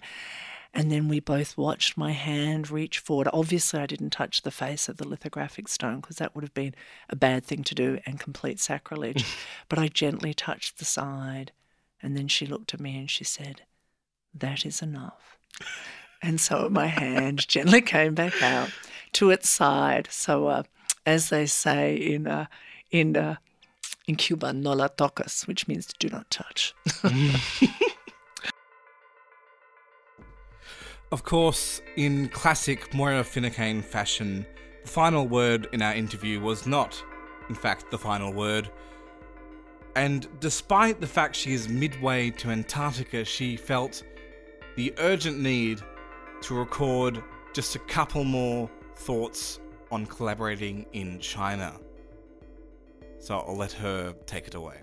And 0.74 0.92
then 0.92 1.08
we 1.08 1.18
both 1.18 1.56
watched 1.56 1.96
my 1.96 2.12
hand 2.12 2.70
reach 2.70 2.98
forward. 2.98 3.28
Obviously, 3.32 3.80
I 3.80 3.86
didn't 3.86 4.10
touch 4.10 4.42
the 4.42 4.50
face 4.50 4.88
of 4.88 4.98
the 4.98 5.08
lithographic 5.08 5.66
stone 5.66 6.00
because 6.00 6.16
that 6.16 6.34
would 6.34 6.44
have 6.44 6.54
been 6.54 6.74
a 7.08 7.16
bad 7.16 7.44
thing 7.44 7.64
to 7.64 7.74
do 7.74 7.98
and 8.04 8.20
complete 8.20 8.60
sacrilege. 8.60 9.24
but 9.68 9.78
I 9.78 9.88
gently 9.88 10.34
touched 10.34 10.78
the 10.78 10.84
side. 10.84 11.52
And 12.02 12.16
then 12.16 12.28
she 12.28 12.46
looked 12.46 12.74
at 12.74 12.80
me 12.80 12.98
and 12.98 13.10
she 13.10 13.24
said, 13.24 13.62
That 14.34 14.66
is 14.66 14.82
enough. 14.82 15.38
and 16.22 16.40
so 16.40 16.68
my 16.68 16.86
hand 16.86 17.48
gently 17.48 17.80
came 17.80 18.14
back 18.14 18.42
out 18.42 18.70
to 19.12 19.30
its 19.30 19.48
side. 19.48 20.08
So, 20.10 20.48
uh, 20.48 20.62
as 21.06 21.30
they 21.30 21.46
say 21.46 21.96
in, 21.96 22.26
uh, 22.26 22.46
in 22.90 23.16
uh, 23.16 23.36
in 24.08 24.16
Cuba, 24.16 24.52
no 24.54 24.72
la 24.72 24.88
tocas, 24.88 25.46
which 25.46 25.68
means 25.68 25.86
do 25.98 26.08
not 26.08 26.28
touch. 26.30 26.74
of 31.12 31.22
course, 31.22 31.82
in 31.96 32.28
classic 32.30 32.92
Moira 32.94 33.22
Finucane 33.22 33.82
fashion, 33.82 34.46
the 34.82 34.88
final 34.88 35.28
word 35.28 35.68
in 35.72 35.82
our 35.82 35.92
interview 35.94 36.40
was 36.40 36.66
not, 36.66 37.04
in 37.50 37.54
fact, 37.54 37.90
the 37.90 37.98
final 37.98 38.32
word. 38.32 38.70
And 39.94 40.26
despite 40.40 41.02
the 41.02 41.06
fact 41.06 41.36
she 41.36 41.52
is 41.52 41.68
midway 41.68 42.30
to 42.30 42.48
Antarctica, 42.48 43.26
she 43.26 43.58
felt 43.58 44.02
the 44.76 44.94
urgent 44.98 45.38
need 45.38 45.82
to 46.42 46.54
record 46.54 47.22
just 47.52 47.76
a 47.76 47.80
couple 47.80 48.24
more 48.24 48.70
thoughts 48.94 49.60
on 49.90 50.06
collaborating 50.06 50.86
in 50.92 51.18
China. 51.18 51.78
So 53.20 53.38
I'll 53.38 53.56
let 53.56 53.72
her 53.72 54.14
take 54.26 54.46
it 54.46 54.54
away. 54.54 54.76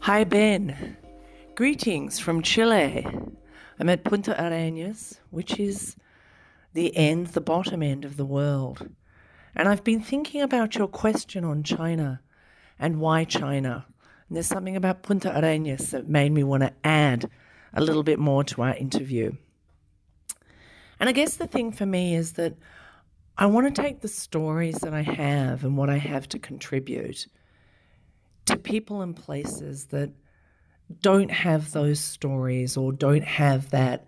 Hi, 0.00 0.24
Ben. 0.24 0.96
Greetings 1.54 2.18
from 2.18 2.42
Chile. 2.42 3.06
I'm 3.78 3.88
at 3.88 4.02
Punta 4.02 4.34
Arenas, 4.42 5.20
which 5.30 5.60
is 5.60 5.94
the 6.72 6.96
end, 6.96 7.28
the 7.28 7.40
bottom 7.40 7.82
end 7.82 8.04
of 8.04 8.16
the 8.16 8.24
world. 8.24 8.88
And 9.54 9.68
I've 9.68 9.84
been 9.84 10.00
thinking 10.00 10.40
about 10.40 10.74
your 10.74 10.88
question 10.88 11.44
on 11.44 11.62
China 11.62 12.22
and 12.78 12.98
why 12.98 13.24
China. 13.24 13.86
And 14.30 14.36
there's 14.36 14.46
something 14.46 14.76
about 14.76 15.02
Punta 15.02 15.36
Arenas 15.36 15.90
that 15.90 16.08
made 16.08 16.30
me 16.30 16.44
want 16.44 16.62
to 16.62 16.72
add 16.84 17.28
a 17.74 17.82
little 17.82 18.04
bit 18.04 18.20
more 18.20 18.44
to 18.44 18.62
our 18.62 18.76
interview. 18.76 19.32
And 21.00 21.08
I 21.08 21.12
guess 21.12 21.36
the 21.36 21.48
thing 21.48 21.72
for 21.72 21.84
me 21.84 22.14
is 22.14 22.34
that 22.34 22.54
I 23.36 23.46
want 23.46 23.74
to 23.74 23.82
take 23.82 24.02
the 24.02 24.08
stories 24.08 24.76
that 24.76 24.94
I 24.94 25.02
have 25.02 25.64
and 25.64 25.76
what 25.76 25.90
I 25.90 25.96
have 25.96 26.28
to 26.28 26.38
contribute 26.38 27.26
to 28.46 28.56
people 28.56 29.02
and 29.02 29.16
places 29.16 29.86
that 29.86 30.12
don't 31.00 31.32
have 31.32 31.72
those 31.72 31.98
stories 31.98 32.76
or 32.76 32.92
don't 32.92 33.24
have 33.24 33.70
that 33.70 34.06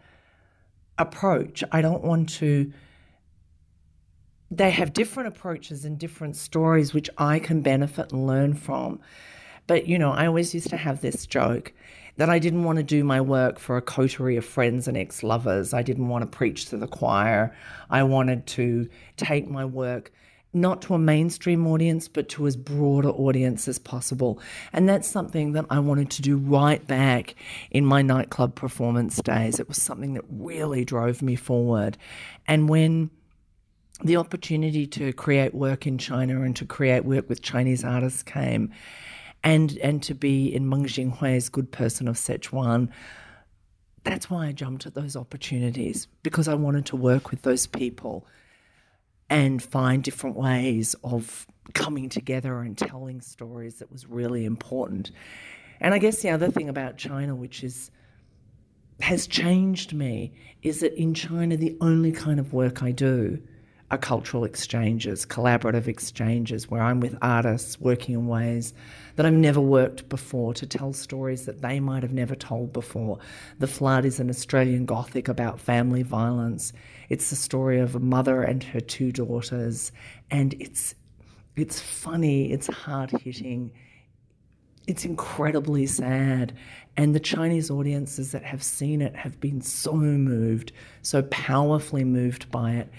approach. 0.99 1.65
I 1.73 1.83
don't 1.83 2.05
want 2.05 2.29
to. 2.35 2.73
They 4.53 4.71
have 4.71 4.93
different 4.93 5.35
approaches 5.35 5.85
and 5.85 5.99
different 5.99 6.37
stories 6.37 6.95
which 6.95 7.11
I 7.19 7.41
can 7.41 7.61
benefit 7.61 8.13
and 8.13 8.25
learn 8.25 8.55
from. 8.55 9.01
But, 9.73 9.87
you 9.87 9.99
know, 9.99 10.13
I 10.13 10.27
always 10.27 10.53
used 10.53 10.69
to 10.69 10.77
have 10.77 11.01
this 11.01 11.25
joke 11.25 11.73
that 12.19 12.29
I 12.29 12.39
didn't 12.39 12.65
want 12.65 12.77
to 12.77 12.83
do 12.83 13.05
my 13.05 13.23
work 13.23 13.59
for 13.59 13.79
a 13.79 13.81
coterie 13.81 14.37
of 14.37 14.45
friends 14.45 14.87
and 14.87 14.99
ex 14.99 15.23
lovers. 15.23 15.73
I 15.73 15.81
didn't 15.81 16.09
want 16.09 16.31
to 16.31 16.37
preach 16.37 16.67
to 16.67 16.77
the 16.77 16.87
choir. 16.87 17.57
I 17.89 18.03
wanted 18.03 18.47
to 18.49 18.87
take 19.17 19.49
my 19.49 19.65
work 19.65 20.13
not 20.53 20.83
to 20.83 20.95
a 20.95 20.99
mainstream 20.99 21.67
audience, 21.67 22.07
but 22.07 22.29
to 22.29 22.47
as 22.47 22.55
broad 22.55 23.07
an 23.07 23.13
audience 23.13 23.67
as 23.67 23.79
possible. 23.79 24.39
And 24.75 24.87
that's 24.87 25.09
something 25.09 25.53
that 25.53 25.65
I 25.71 25.79
wanted 25.79 26.11
to 26.11 26.21
do 26.21 26.37
right 26.37 26.87
back 26.87 27.35
in 27.71 27.87
my 27.87 28.03
nightclub 28.03 28.55
performance 28.55 29.23
days. 29.23 29.59
It 29.59 29.69
was 29.69 29.81
something 29.81 30.13
that 30.13 30.25
really 30.29 30.85
drove 30.85 31.23
me 31.23 31.35
forward. 31.35 31.97
And 32.47 32.69
when 32.69 33.09
the 34.05 34.19
opportunity 34.19 34.87
to 34.89 35.15
create 35.15 35.55
work 35.55 35.87
in 35.87 35.97
China 35.97 36.43
and 36.43 36.55
to 36.57 36.67
create 36.67 37.07
work 37.07 37.27
with 37.31 37.41
Chinese 37.41 37.85
artists 37.85 38.23
came, 38.23 38.71
and 39.45 39.77
and 39.79 40.03
to 40.05 40.15
be 40.15 40.55
in 40.55 40.69
Meng 40.69 40.85
Jinghui's 40.85 41.49
Good 41.49 41.71
Person 41.73 42.09
of 42.09 42.17
Sichuan, 42.17 42.89
that's 44.05 44.31
why 44.31 44.47
I 44.47 44.53
jumped 44.53 44.87
at 44.87 44.95
those 44.95 45.17
opportunities 45.17 46.07
because 46.23 46.49
I 46.49 46.55
wanted 46.55 46.87
to 46.87 46.97
work 46.97 47.31
with 47.31 47.43
those 47.43 47.67
people 47.67 48.27
and 49.31 49.63
find 49.63 50.03
different 50.03 50.37
ways 50.37 50.95
of 51.05 51.47
coming 51.75 52.09
together 52.09 52.61
and 52.61 52.77
telling 52.77 53.21
stories 53.21 53.77
that 53.77 53.91
was 53.91 54.07
really 54.07 54.45
important. 54.45 55.11
And 55.81 55.95
I 55.95 55.99
guess 55.99 56.23
the 56.23 56.31
other 56.31 56.51
thing 56.51 56.69
about 56.69 56.97
China, 56.97 57.35
which 57.35 57.65
is 57.65 57.91
has 59.01 59.27
changed 59.27 59.93
me, 59.93 60.33
is 60.63 60.81
that 60.81 60.95
in 60.95 61.15
China 61.15 61.57
the 61.57 61.77
only 61.81 62.13
kind 62.13 62.39
of 62.39 62.53
work 62.53 62.83
I 62.83 62.93
do 62.93 63.43
are 63.93 63.99
cultural 63.99 64.45
exchanges, 64.45 65.27
collaborative 65.27 65.87
exchanges, 65.87 66.71
where 66.71 66.83
I'm 66.83 66.99
with 66.99 67.15
artists 67.21 67.79
working 67.79 68.15
in 68.15 68.27
ways 68.27 68.73
that 69.17 69.27
I've 69.27 69.35
never 69.35 69.61
worked 69.61 70.09
before 70.09 70.55
to 70.55 70.67
tell 70.67 70.95
stories 70.95 71.45
that 71.45 71.61
they 71.61 71.79
might 71.79 72.03
have 72.03 72.15
never 72.15 72.35
told 72.35 72.73
before. 72.73 73.19
The 73.59 73.67
Flood 73.67 74.07
is 74.07 74.19
an 74.19 74.31
Australian 74.31 74.87
Gothic 74.87 75.29
about 75.29 75.61
family 75.61 76.03
violence. 76.03 76.73
It's 77.11 77.29
the 77.29 77.37
story 77.37 77.81
of 77.81 77.95
a 77.95 78.01
mother 78.01 78.43
and 78.43 78.65
her 78.65 78.81
two 78.81 79.13
daughters, 79.13 79.93
and 80.31 80.55
it's 80.55 80.95
it's 81.55 81.79
funny, 81.79 82.51
it's 82.51 82.69
hard 82.69 83.11
hitting, 83.11 83.73
it's 84.87 85.05
incredibly 85.05 85.85
sad. 85.85 86.57
And 86.97 87.15
the 87.15 87.21
Chinese 87.21 87.71
audiences 87.71 88.33
that 88.33 88.43
have 88.43 88.63
seen 88.63 89.03
it 89.03 89.15
have 89.17 89.39
been 89.39 89.61
so 89.61 89.93
moved, 89.93 90.73
so 91.03 91.25
powerfully 91.25 92.05
moved 92.05 92.51
by 92.51 92.73
it. 92.73 92.91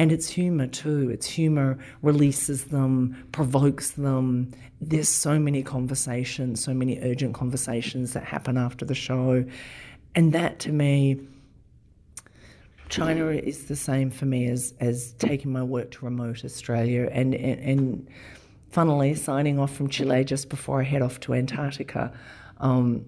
And 0.00 0.12
it's 0.12 0.30
humor 0.30 0.66
too. 0.66 1.10
It's 1.10 1.26
humor 1.26 1.76
releases 2.00 2.64
them, 2.64 3.22
provokes 3.32 3.90
them. 3.90 4.50
There's 4.80 5.10
so 5.10 5.38
many 5.38 5.62
conversations, 5.62 6.64
so 6.64 6.72
many 6.72 6.98
urgent 7.02 7.34
conversations 7.34 8.14
that 8.14 8.24
happen 8.24 8.56
after 8.56 8.86
the 8.86 8.94
show. 8.94 9.44
And 10.14 10.32
that 10.32 10.58
to 10.60 10.72
me, 10.72 11.20
China 12.88 13.26
is 13.26 13.66
the 13.66 13.76
same 13.76 14.10
for 14.10 14.24
me 14.24 14.48
as, 14.48 14.72
as 14.80 15.12
taking 15.18 15.52
my 15.52 15.62
work 15.62 15.90
to 15.90 16.06
remote 16.06 16.46
Australia 16.46 17.10
and, 17.12 17.34
and, 17.34 17.60
and 17.60 18.08
funnily 18.70 19.14
signing 19.14 19.58
off 19.58 19.76
from 19.76 19.90
Chile 19.90 20.24
just 20.24 20.48
before 20.48 20.80
I 20.80 20.84
head 20.84 21.02
off 21.02 21.20
to 21.20 21.34
Antarctica. 21.34 22.10
Um, 22.56 23.04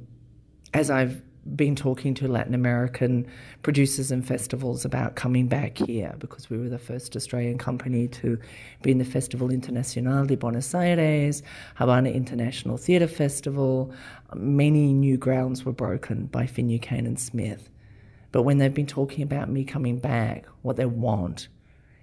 as 0.74 0.90
I've 0.90 1.22
been 1.56 1.74
talking 1.74 2.14
to 2.14 2.28
Latin 2.28 2.54
American 2.54 3.26
producers 3.62 4.12
and 4.12 4.26
festivals 4.26 4.84
about 4.84 5.16
coming 5.16 5.48
back 5.48 5.78
here 5.78 6.14
because 6.18 6.48
we 6.48 6.56
were 6.56 6.68
the 6.68 6.78
first 6.78 7.16
Australian 7.16 7.58
company 7.58 8.06
to 8.08 8.38
be 8.82 8.92
in 8.92 8.98
the 8.98 9.04
Festival 9.04 9.48
Internacional 9.48 10.26
de 10.26 10.36
Buenos 10.36 10.72
Aires, 10.74 11.42
Havana 11.76 12.10
International 12.10 12.76
Theatre 12.76 13.08
Festival. 13.08 13.92
Many 14.34 14.92
new 14.92 15.16
grounds 15.16 15.64
were 15.64 15.72
broken 15.72 16.26
by 16.26 16.46
Finucane 16.46 17.06
and 17.06 17.18
Smith. 17.18 17.68
But 18.30 18.42
when 18.42 18.58
they've 18.58 18.72
been 18.72 18.86
talking 18.86 19.22
about 19.22 19.50
me 19.50 19.64
coming 19.64 19.98
back, 19.98 20.46
what 20.62 20.76
they 20.76 20.86
want 20.86 21.48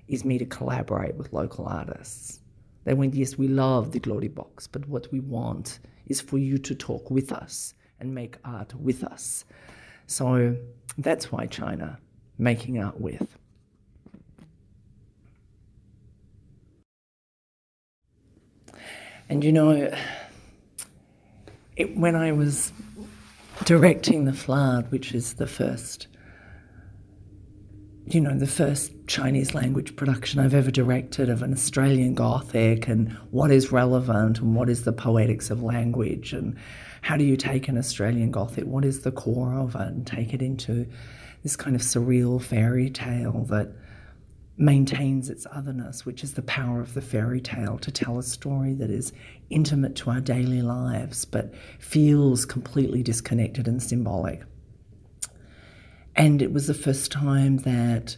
is 0.08 0.26
me 0.26 0.38
to 0.38 0.46
collaborate 0.46 1.16
with 1.16 1.34
local 1.34 1.66
artists. 1.66 2.42
They 2.84 2.94
went, 2.94 3.16
yes, 3.16 3.38
we 3.38 3.48
love 3.48 3.92
the 3.92 4.00
Glory 4.00 4.28
Box, 4.28 4.68
but 4.68 4.88
what 4.88 5.12
we 5.12 5.20
want 5.20 5.80
is 6.08 6.20
for 6.20 6.38
you 6.38 6.58
to 6.58 6.76
talk 6.76 7.10
with 7.10 7.32
us 7.32 7.74
and 8.00 8.14
make 8.14 8.38
art 8.44 8.74
with 8.76 9.04
us. 9.04 9.46
So 10.08 10.56
that's 10.98 11.32
why 11.32 11.46
China, 11.46 12.00
making 12.38 12.82
art 12.82 13.00
with. 13.00 13.38
And 19.30 19.44
you 19.44 19.52
know, 19.52 19.92
it, 21.76 21.96
when 21.96 22.16
I 22.16 22.32
was 22.32 22.74
directing 23.66 24.26
The 24.26 24.34
Flood, 24.34 24.92
which 24.92 25.14
is 25.14 25.36
the 25.36 25.46
first, 25.46 26.08
you 28.08 28.20
know, 28.20 28.36
the 28.36 28.48
first 28.48 28.92
Chinese 29.06 29.54
language 29.54 29.96
production 29.96 30.40
I've 30.40 30.56
ever 30.56 30.72
directed 30.72 31.30
of 31.30 31.44
an 31.44 31.54
Australian 31.54 32.16
Gothic 32.16 32.88
and 32.88 33.12
what 33.30 33.52
is 33.52 33.72
relevant 33.72 34.40
and 34.40 34.56
what 34.56 34.68
is 34.68 34.84
the 34.84 34.94
poetics 34.94 35.52
of 35.52 35.62
language 35.62 36.34
and 36.34 36.58
how 37.02 37.18
do 37.18 37.24
you 37.24 37.38
take 37.38 37.68
an 37.68 37.78
Australian 37.78 38.32
Gothic, 38.32 38.66
what 38.66 38.86
is 38.86 39.02
the 39.02 39.12
core 39.12 39.54
of 39.54 39.76
it, 39.76 39.82
and 39.82 40.06
take 40.06 40.34
it 40.34 40.42
into 40.42 40.88
this 41.44 41.56
kind 41.56 41.76
of 41.76 41.82
surreal 41.82 42.42
fairy 42.42 42.90
tale 42.90 43.46
that 43.50 43.72
maintains 44.58 45.30
its 45.30 45.48
otherness, 45.54 46.06
which 46.06 46.22
is 46.22 46.34
the 46.34 46.42
power 46.42 46.82
of 46.82 46.94
the 46.94 47.02
fairy 47.02 47.40
tale 47.40 47.78
to 47.80 47.92
tell 47.92 48.20
a 48.20 48.24
story 48.24 48.74
that 48.74 48.90
is 48.90 49.14
intimate 49.50 49.96
to 49.96 50.10
our 50.10 50.20
daily 50.20 50.62
lives 50.62 51.24
but 51.24 51.54
feels 51.80 52.46
completely 52.46 53.02
disconnected 53.02 53.68
and 53.68 53.82
symbolic. 53.82 54.44
And 56.16 56.42
it 56.42 56.52
was 56.52 56.68
the 56.68 56.74
first 56.74 57.12
time 57.12 57.58
that 57.60 58.18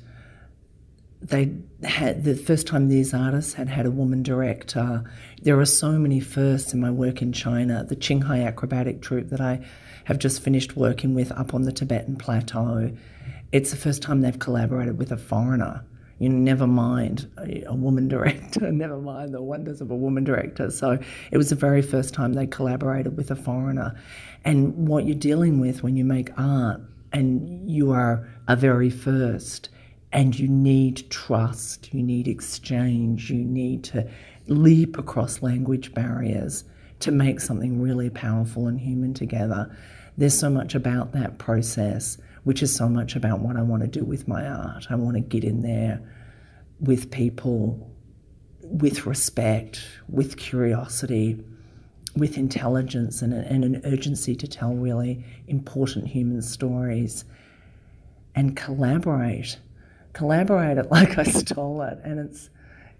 they 1.21 1.53
had 1.83 2.23
the 2.23 2.35
first 2.35 2.65
time 2.65 2.87
these 2.87 3.13
artists 3.13 3.53
had 3.53 3.69
had 3.69 3.85
a 3.85 3.91
woman 3.91 4.23
director. 4.23 5.03
There 5.41 5.59
are 5.59 5.65
so 5.65 5.91
many 5.91 6.19
firsts 6.19 6.73
in 6.73 6.81
my 6.81 6.89
work 6.89 7.21
in 7.21 7.31
China. 7.31 7.83
The 7.83 7.95
Qinghai 7.95 8.45
Acrobatic 8.45 9.01
Troupe 9.01 9.29
that 9.29 9.41
I 9.41 9.63
have 10.05 10.17
just 10.17 10.41
finished 10.41 10.75
working 10.75 11.13
with 11.13 11.31
up 11.33 11.53
on 11.53 11.61
the 11.61 11.71
Tibetan 11.71 12.15
Plateau. 12.15 12.91
It's 13.51 13.69
the 13.69 13.77
first 13.77 14.01
time 14.01 14.21
they've 14.21 14.39
collaborated 14.39 14.97
with 14.97 15.11
a 15.11 15.17
foreigner. 15.17 15.85
You 16.17 16.29
know, 16.29 16.37
never 16.37 16.67
mind 16.67 17.29
a 17.37 17.73
woman 17.73 18.07
director, 18.07 18.71
never 18.71 18.97
mind 18.97 19.33
the 19.33 19.41
wonders 19.41 19.81
of 19.81 19.91
a 19.91 19.95
woman 19.95 20.23
director. 20.23 20.71
So 20.71 20.97
it 21.31 21.37
was 21.37 21.49
the 21.49 21.55
very 21.55 21.81
first 21.81 22.13
time 22.13 22.33
they 22.33 22.47
collaborated 22.47 23.15
with 23.15 23.29
a 23.29 23.35
foreigner. 23.35 23.95
And 24.43 24.87
what 24.87 25.05
you're 25.05 25.15
dealing 25.15 25.59
with 25.59 25.83
when 25.83 25.95
you 25.95 26.05
make 26.05 26.29
art 26.37 26.81
and 27.11 27.69
you 27.69 27.91
are 27.91 28.27
a 28.47 28.55
very 28.55 28.89
first 28.89 29.69
and 30.13 30.37
you 30.37 30.47
need 30.47 31.09
trust, 31.09 31.93
you 31.93 32.03
need 32.03 32.27
exchange, 32.27 33.29
you 33.29 33.43
need 33.43 33.83
to 33.85 34.09
leap 34.47 34.97
across 34.97 35.41
language 35.41 35.93
barriers 35.93 36.63
to 36.99 37.11
make 37.11 37.39
something 37.39 37.81
really 37.81 38.09
powerful 38.09 38.67
and 38.67 38.79
human 38.79 39.13
together. 39.13 39.75
There's 40.17 40.37
so 40.37 40.49
much 40.49 40.75
about 40.75 41.13
that 41.13 41.37
process, 41.37 42.17
which 42.43 42.61
is 42.61 42.75
so 42.75 42.89
much 42.89 43.15
about 43.15 43.39
what 43.39 43.55
I 43.55 43.61
want 43.61 43.81
to 43.83 43.87
do 43.87 44.03
with 44.03 44.27
my 44.27 44.45
art. 44.45 44.87
I 44.89 44.95
want 44.95 45.15
to 45.15 45.21
get 45.21 45.43
in 45.43 45.61
there 45.61 46.01
with 46.79 47.11
people 47.11 47.91
with 48.63 49.05
respect, 49.05 49.81
with 50.07 50.37
curiosity, 50.37 51.43
with 52.15 52.37
intelligence, 52.37 53.21
and, 53.21 53.33
and 53.33 53.63
an 53.63 53.81
urgency 53.85 54.35
to 54.35 54.47
tell 54.47 54.73
really 54.73 55.23
important 55.47 56.07
human 56.07 56.41
stories 56.41 57.25
and 58.35 58.55
collaborate 58.55 59.57
collaborate 60.13 60.77
it 60.77 60.91
like 60.91 61.17
I 61.17 61.23
stole 61.23 61.81
it. 61.81 61.99
And 62.03 62.19
it's 62.19 62.49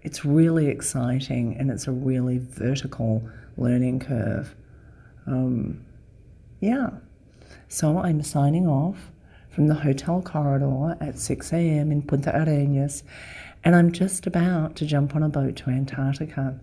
it's 0.02 0.24
really 0.24 0.66
exciting 0.66 1.56
and 1.58 1.70
it's 1.70 1.86
a 1.86 1.92
really 1.92 2.38
vertical 2.38 3.22
learning 3.56 4.00
curve. 4.00 4.54
Um, 5.26 5.84
yeah. 6.60 6.90
So 7.68 7.98
I'm 7.98 8.22
signing 8.22 8.66
off 8.66 9.10
from 9.50 9.68
the 9.68 9.74
hotel 9.74 10.22
corridor 10.22 10.96
at 11.00 11.18
6 11.18 11.52
a.m. 11.52 11.92
in 11.92 12.02
Punta 12.02 12.34
Arenas, 12.34 13.04
and 13.62 13.76
I'm 13.76 13.92
just 13.92 14.26
about 14.26 14.76
to 14.76 14.86
jump 14.86 15.14
on 15.14 15.22
a 15.22 15.28
boat 15.28 15.56
to 15.56 15.70
Antarctica. 15.70 16.58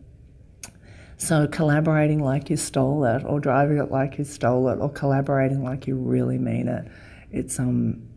So 1.17 1.47
collaborating 1.47 2.23
like 2.23 2.49
you 2.49 2.57
stole 2.57 3.05
it, 3.05 3.23
or 3.25 3.39
driving 3.39 3.77
it 3.77 3.91
like 3.91 4.17
you 4.17 4.23
stole 4.23 4.69
it, 4.69 4.79
or 4.79 4.89
collaborating 4.89 5.63
like 5.63 5.85
you 5.85 5.95
really 5.95 6.38
mean 6.38 6.67
it, 6.67 6.88
it's 7.31 7.59
um 7.59 8.09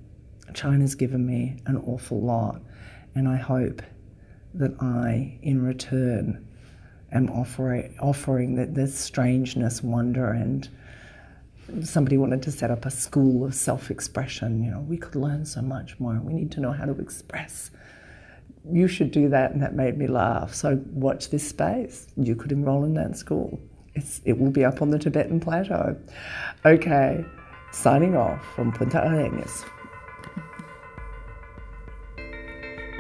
China's 0.55 0.95
given 0.95 1.27
me 1.27 1.57
an 1.67 1.77
awful 1.77 2.21
lot, 2.21 2.61
and 3.15 3.29
I 3.29 3.37
hope 3.37 3.83
that 4.55 4.73
I, 4.81 5.39
in 5.43 5.63
return, 5.63 6.47
am 7.11 7.31
offering 7.31 7.95
offering 8.01 8.55
that 8.57 8.75
this 8.75 8.99
strangeness, 8.99 9.83
wonder, 9.83 10.31
and 10.31 10.69
somebody 11.85 12.17
wanted 12.17 12.43
to 12.43 12.51
set 12.51 12.71
up 12.71 12.85
a 12.85 12.91
school 12.91 13.45
of 13.45 13.55
self-expression. 13.55 14.63
You 14.63 14.71
know, 14.73 14.81
we 14.81 14.97
could 14.97 15.15
learn 15.15 15.45
so 15.45 15.63
much 15.63 15.99
more. 16.01 16.15
We 16.23 16.33
need 16.33 16.51
to 16.53 16.61
know 16.61 16.73
how 16.73 16.87
to 16.87 16.99
express. 17.01 17.71
You 18.71 18.89
should 18.89 19.11
do 19.11 19.29
that, 19.31 19.53
and 19.53 19.63
that 19.63 19.75
made 19.75 19.99
me 19.99 20.07
laugh. 20.07 20.55
So 20.55 20.81
watch 20.93 21.31
this 21.31 21.49
space. 21.49 22.07
You 22.17 22.37
could 22.37 22.53
enroll 22.53 22.85
in 22.85 22.95
that 22.95 23.17
school. 23.17 23.59
It's, 23.95 24.21
it 24.25 24.39
will 24.39 24.51
be 24.51 24.65
up 24.65 24.81
on 24.81 24.91
the 24.91 24.99
Tibetan 24.99 25.41
Plateau. 25.41 25.97
Okay, 26.65 27.25
signing 27.73 28.17
off 28.17 28.45
from 28.55 28.73
Punta 28.73 29.07
Arenas. 29.07 29.65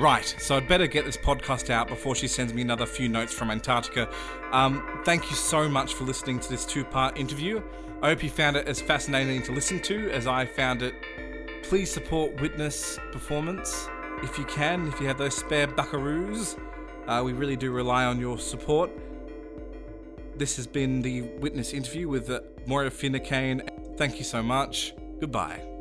Right, 0.02 0.34
so 0.40 0.56
I'd 0.56 0.66
better 0.66 0.88
get 0.88 1.04
this 1.04 1.16
podcast 1.16 1.70
out 1.70 1.86
before 1.86 2.16
she 2.16 2.26
sends 2.26 2.52
me 2.52 2.62
another 2.62 2.86
few 2.86 3.08
notes 3.08 3.32
from 3.32 3.52
Antarctica. 3.52 4.12
Um, 4.50 5.00
thank 5.04 5.30
you 5.30 5.36
so 5.36 5.68
much 5.68 5.94
for 5.94 6.02
listening 6.02 6.40
to 6.40 6.48
this 6.48 6.66
two 6.66 6.84
part 6.84 7.16
interview. 7.16 7.62
I 8.02 8.08
hope 8.08 8.24
you 8.24 8.28
found 8.28 8.56
it 8.56 8.66
as 8.66 8.80
fascinating 8.80 9.44
to 9.44 9.52
listen 9.52 9.80
to 9.82 10.10
as 10.10 10.26
I 10.26 10.44
found 10.44 10.82
it. 10.82 10.96
Please 11.62 11.88
support 11.88 12.40
Witness 12.40 12.98
Performance 13.12 13.88
if 14.24 14.36
you 14.38 14.44
can, 14.46 14.88
if 14.88 15.00
you 15.00 15.06
have 15.06 15.18
those 15.18 15.36
spare 15.36 15.68
buckaroos. 15.68 16.58
Uh, 17.06 17.22
we 17.24 17.32
really 17.32 17.54
do 17.54 17.70
rely 17.70 18.04
on 18.04 18.18
your 18.18 18.38
support. 18.38 18.90
This 20.36 20.56
has 20.56 20.66
been 20.66 21.00
the 21.00 21.22
Witness 21.38 21.72
interview 21.72 22.08
with 22.08 22.28
uh, 22.28 22.40
Moira 22.66 22.90
Finucane. 22.90 23.62
Thank 23.96 24.18
you 24.18 24.24
so 24.24 24.42
much. 24.42 24.94
Goodbye. 25.20 25.71